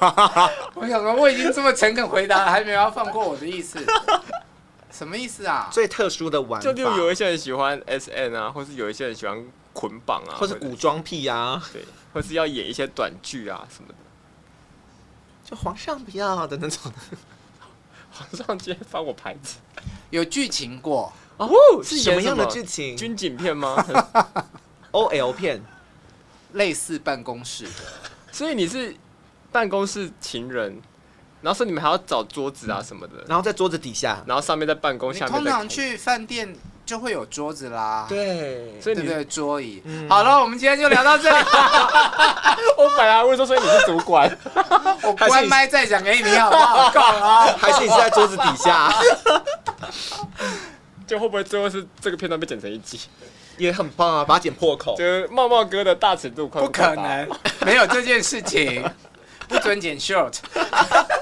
[0.01, 0.51] 么？
[0.73, 3.79] 我想说我已经这么诚恳回答了，还没有要放过我的意思。
[4.91, 5.69] 什么意思啊？
[5.71, 11.85] 最特殊的玩法，就有一些人喜欢 SN 啊，或是有一些人喜欢捆绑啊，或是古装癖啊，对，
[12.15, 13.95] 或是要演一些短剧啊什么的。
[15.45, 16.91] 就皇上不要的那种。
[18.11, 19.57] 皇上今天发我牌子，
[20.09, 21.13] 有剧情过。
[21.39, 21.49] 哦，
[21.85, 22.97] 是什么样的剧情？
[22.97, 23.85] 军警片吗？
[24.93, 25.63] OL 片，
[26.53, 27.71] 类似办公室的。
[28.33, 28.95] 所以你是
[29.53, 30.81] 办公室情人，
[31.43, 36.55] 然后说你们还要找桌子啊什么的，然后在桌子底下，然后上面在办公，下面通常去饭店
[36.87, 38.07] 就会有桌子啦。
[38.09, 39.83] 对，所以你对桌椅。
[40.09, 41.37] 好了，我们今天就聊到这里。
[42.79, 44.31] 我本来会说，所以你是主管，
[45.03, 46.91] 我关麦再讲给你听好不好？
[46.91, 48.91] 够了，还是你是在桌子底下？
[51.07, 53.01] 就会不会最后是这个片段被剪成一集，
[53.57, 54.97] 也很棒啊，把它剪破口。
[54.97, 57.29] 就是茂茂哥的大尺度，不可能，
[57.65, 58.85] 没有这件事情，
[59.49, 60.39] 不准剪 short。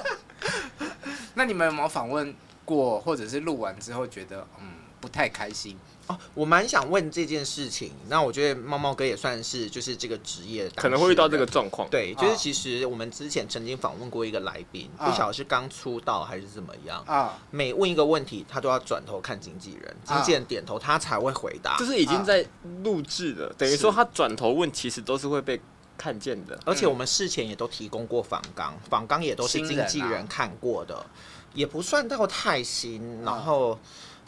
[1.35, 4.67] 那你们有没有访问过，或者是录完之后觉得嗯
[5.01, 5.77] 不太开心？
[6.07, 7.91] 哦，我蛮想问这件事情。
[8.09, 11.89] 那我觉得猫猫哥也算是就是这个职业可能会遇到这个状况。
[11.89, 17.39] 对，就是其实我们之前曾经访问过一个来宾，不晓得是刚出道还是怎么样啊。
[17.51, 21.79] 每问一个问题，他都要转头看经纪人，经纪人点头，他才会回答。
[21.79, 22.45] 就是已经在
[22.83, 25.59] 录制了，等于说他转头问，其实都是会被
[25.97, 26.61] 看见的。
[26.67, 31.07] 而且我们事前也都提供过访纲，访纲也都是经纪人看过的，
[31.55, 33.79] 也不算到太新，然后。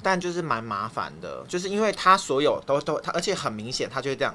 [0.03, 4.35] 但就是蛮麻烦的，就是因为他所有都都他，而且很明显，他就会这样，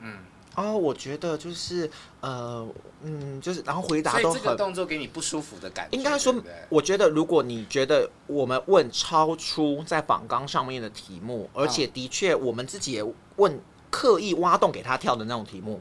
[0.00, 0.18] 嗯，
[0.54, 2.66] 哦，我觉得就是呃，
[3.02, 5.96] 嗯，就是然后回答都很，这个动作给你不舒服的感觉。
[5.96, 6.34] 应该说，
[6.68, 13.04] 我觉得如果你觉得我们问超出在访纲上面的题目，而且的确我们自己也
[13.36, 13.60] 问
[13.90, 15.80] 刻意挖洞给他跳的那种题目，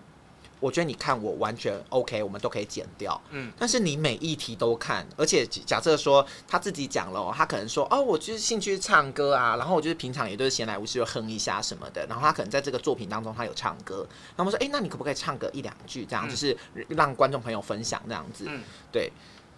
[0.60, 3.20] 我觉得你看我完全 OK，我们都可以剪掉。
[3.30, 16.58] 嗯，但是你每一题都看，而且假设说他自己讲了，他可能说哦，我就是兴趣唱歌啊，然后我就是平常也都是闲来无事就哼一下什么的，然后他可能在这个作品当中他有唱歌，然后我们说，哎、欸，那你可不可以唱个一两句这样，就是
[16.90, 18.46] 让观众朋友分享这样子？
[18.48, 19.12] 嗯，对，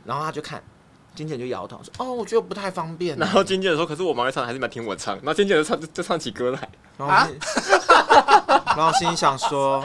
[0.06, 0.64] 然后他就看。
[1.16, 6.70] 金姐就摇头说：“哦，我觉得不太方便。”然后经纪人说：“可是我忙着唱，还是蛮听我唱。”然后金姐就唱就，就唱起歌来。
[6.98, 7.28] 然后，啊、
[8.78, 9.84] 然后心里想说：“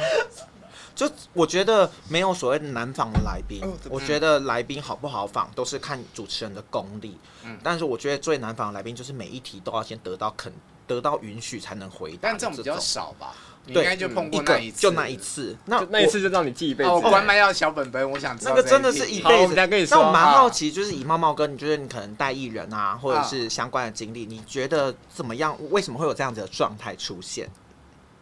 [0.94, 7.18] 就我觉得没有所谓的难访的来宾，我觉得来宾好不好访都是看主持人的功力。
[7.44, 10.52] 嗯，但是我觉得最难访的来宾就是每一题都要先得到肯，
[10.86, 12.18] 得到允许才能回答。
[12.22, 13.34] 但这种比较少吧。”
[13.66, 16.90] 应该就碰过那一次，就那一次，那那一次就让你记一辈子。
[16.90, 19.54] 哦，关麦要小本本，我想知道那个真的是一辈子。
[19.90, 25.56] 那我蛮好奇，就是以茂茂哥，你觉得你可能带艺人啊，或者是相关的经历，你觉得怎么样？
[25.70, 27.48] 为什么会有这样子的状态出现？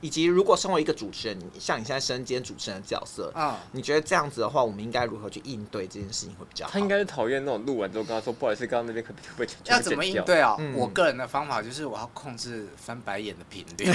[0.02, 6.72] 以及，如果身为一个主持人，像你现在身兼主持人的角色，啊，你觉得这样子的话，我们应该如何去应对这件事情会比较好？
[6.72, 10.56] 他应该是讨厌那种录完之后跟他说：“不好意思，刚刚那边可不可以？”要怎么应对啊？
[10.58, 13.86] 嗯、我个人的方法就是我要控制翻白眼的频率。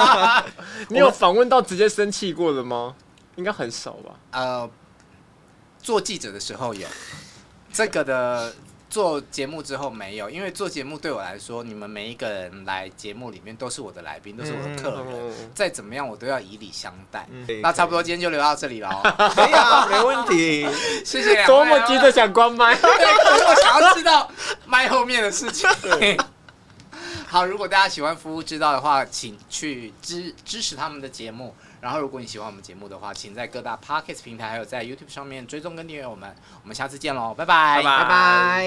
[0.88, 2.96] 你有访问到直接生气过的吗？
[3.36, 4.18] 应该很少吧？
[4.32, 4.70] 呃，
[5.78, 6.88] 做记者的时候有
[7.72, 8.54] 这个的。
[8.90, 17.26] 做节目之后没有，因为做节目对我来说，你们每一个人来节目里面都是我的来宾，都是我的客人，嗯、再怎么样我都要以礼相待。
[17.30, 18.88] 嗯、那差不多今天就聊到这里了，
[19.34, 20.66] 可以 啊，没问题。
[21.04, 21.44] 谢谢。
[21.46, 24.30] 多么急着想关麦， 对，我想要知道
[24.66, 25.68] 麦后面的事情。
[27.26, 31.54] 好，如果大家喜欢服务知道的话，请去支支持他们的节目。
[31.80, 36.34] 然后，如果你喜欢我们节目的话，请在各大 Podcast 平台还有在 YouTube 上面追踪跟订阅我们。
[36.62, 38.66] 我们下次见喽，拜拜，拜拜。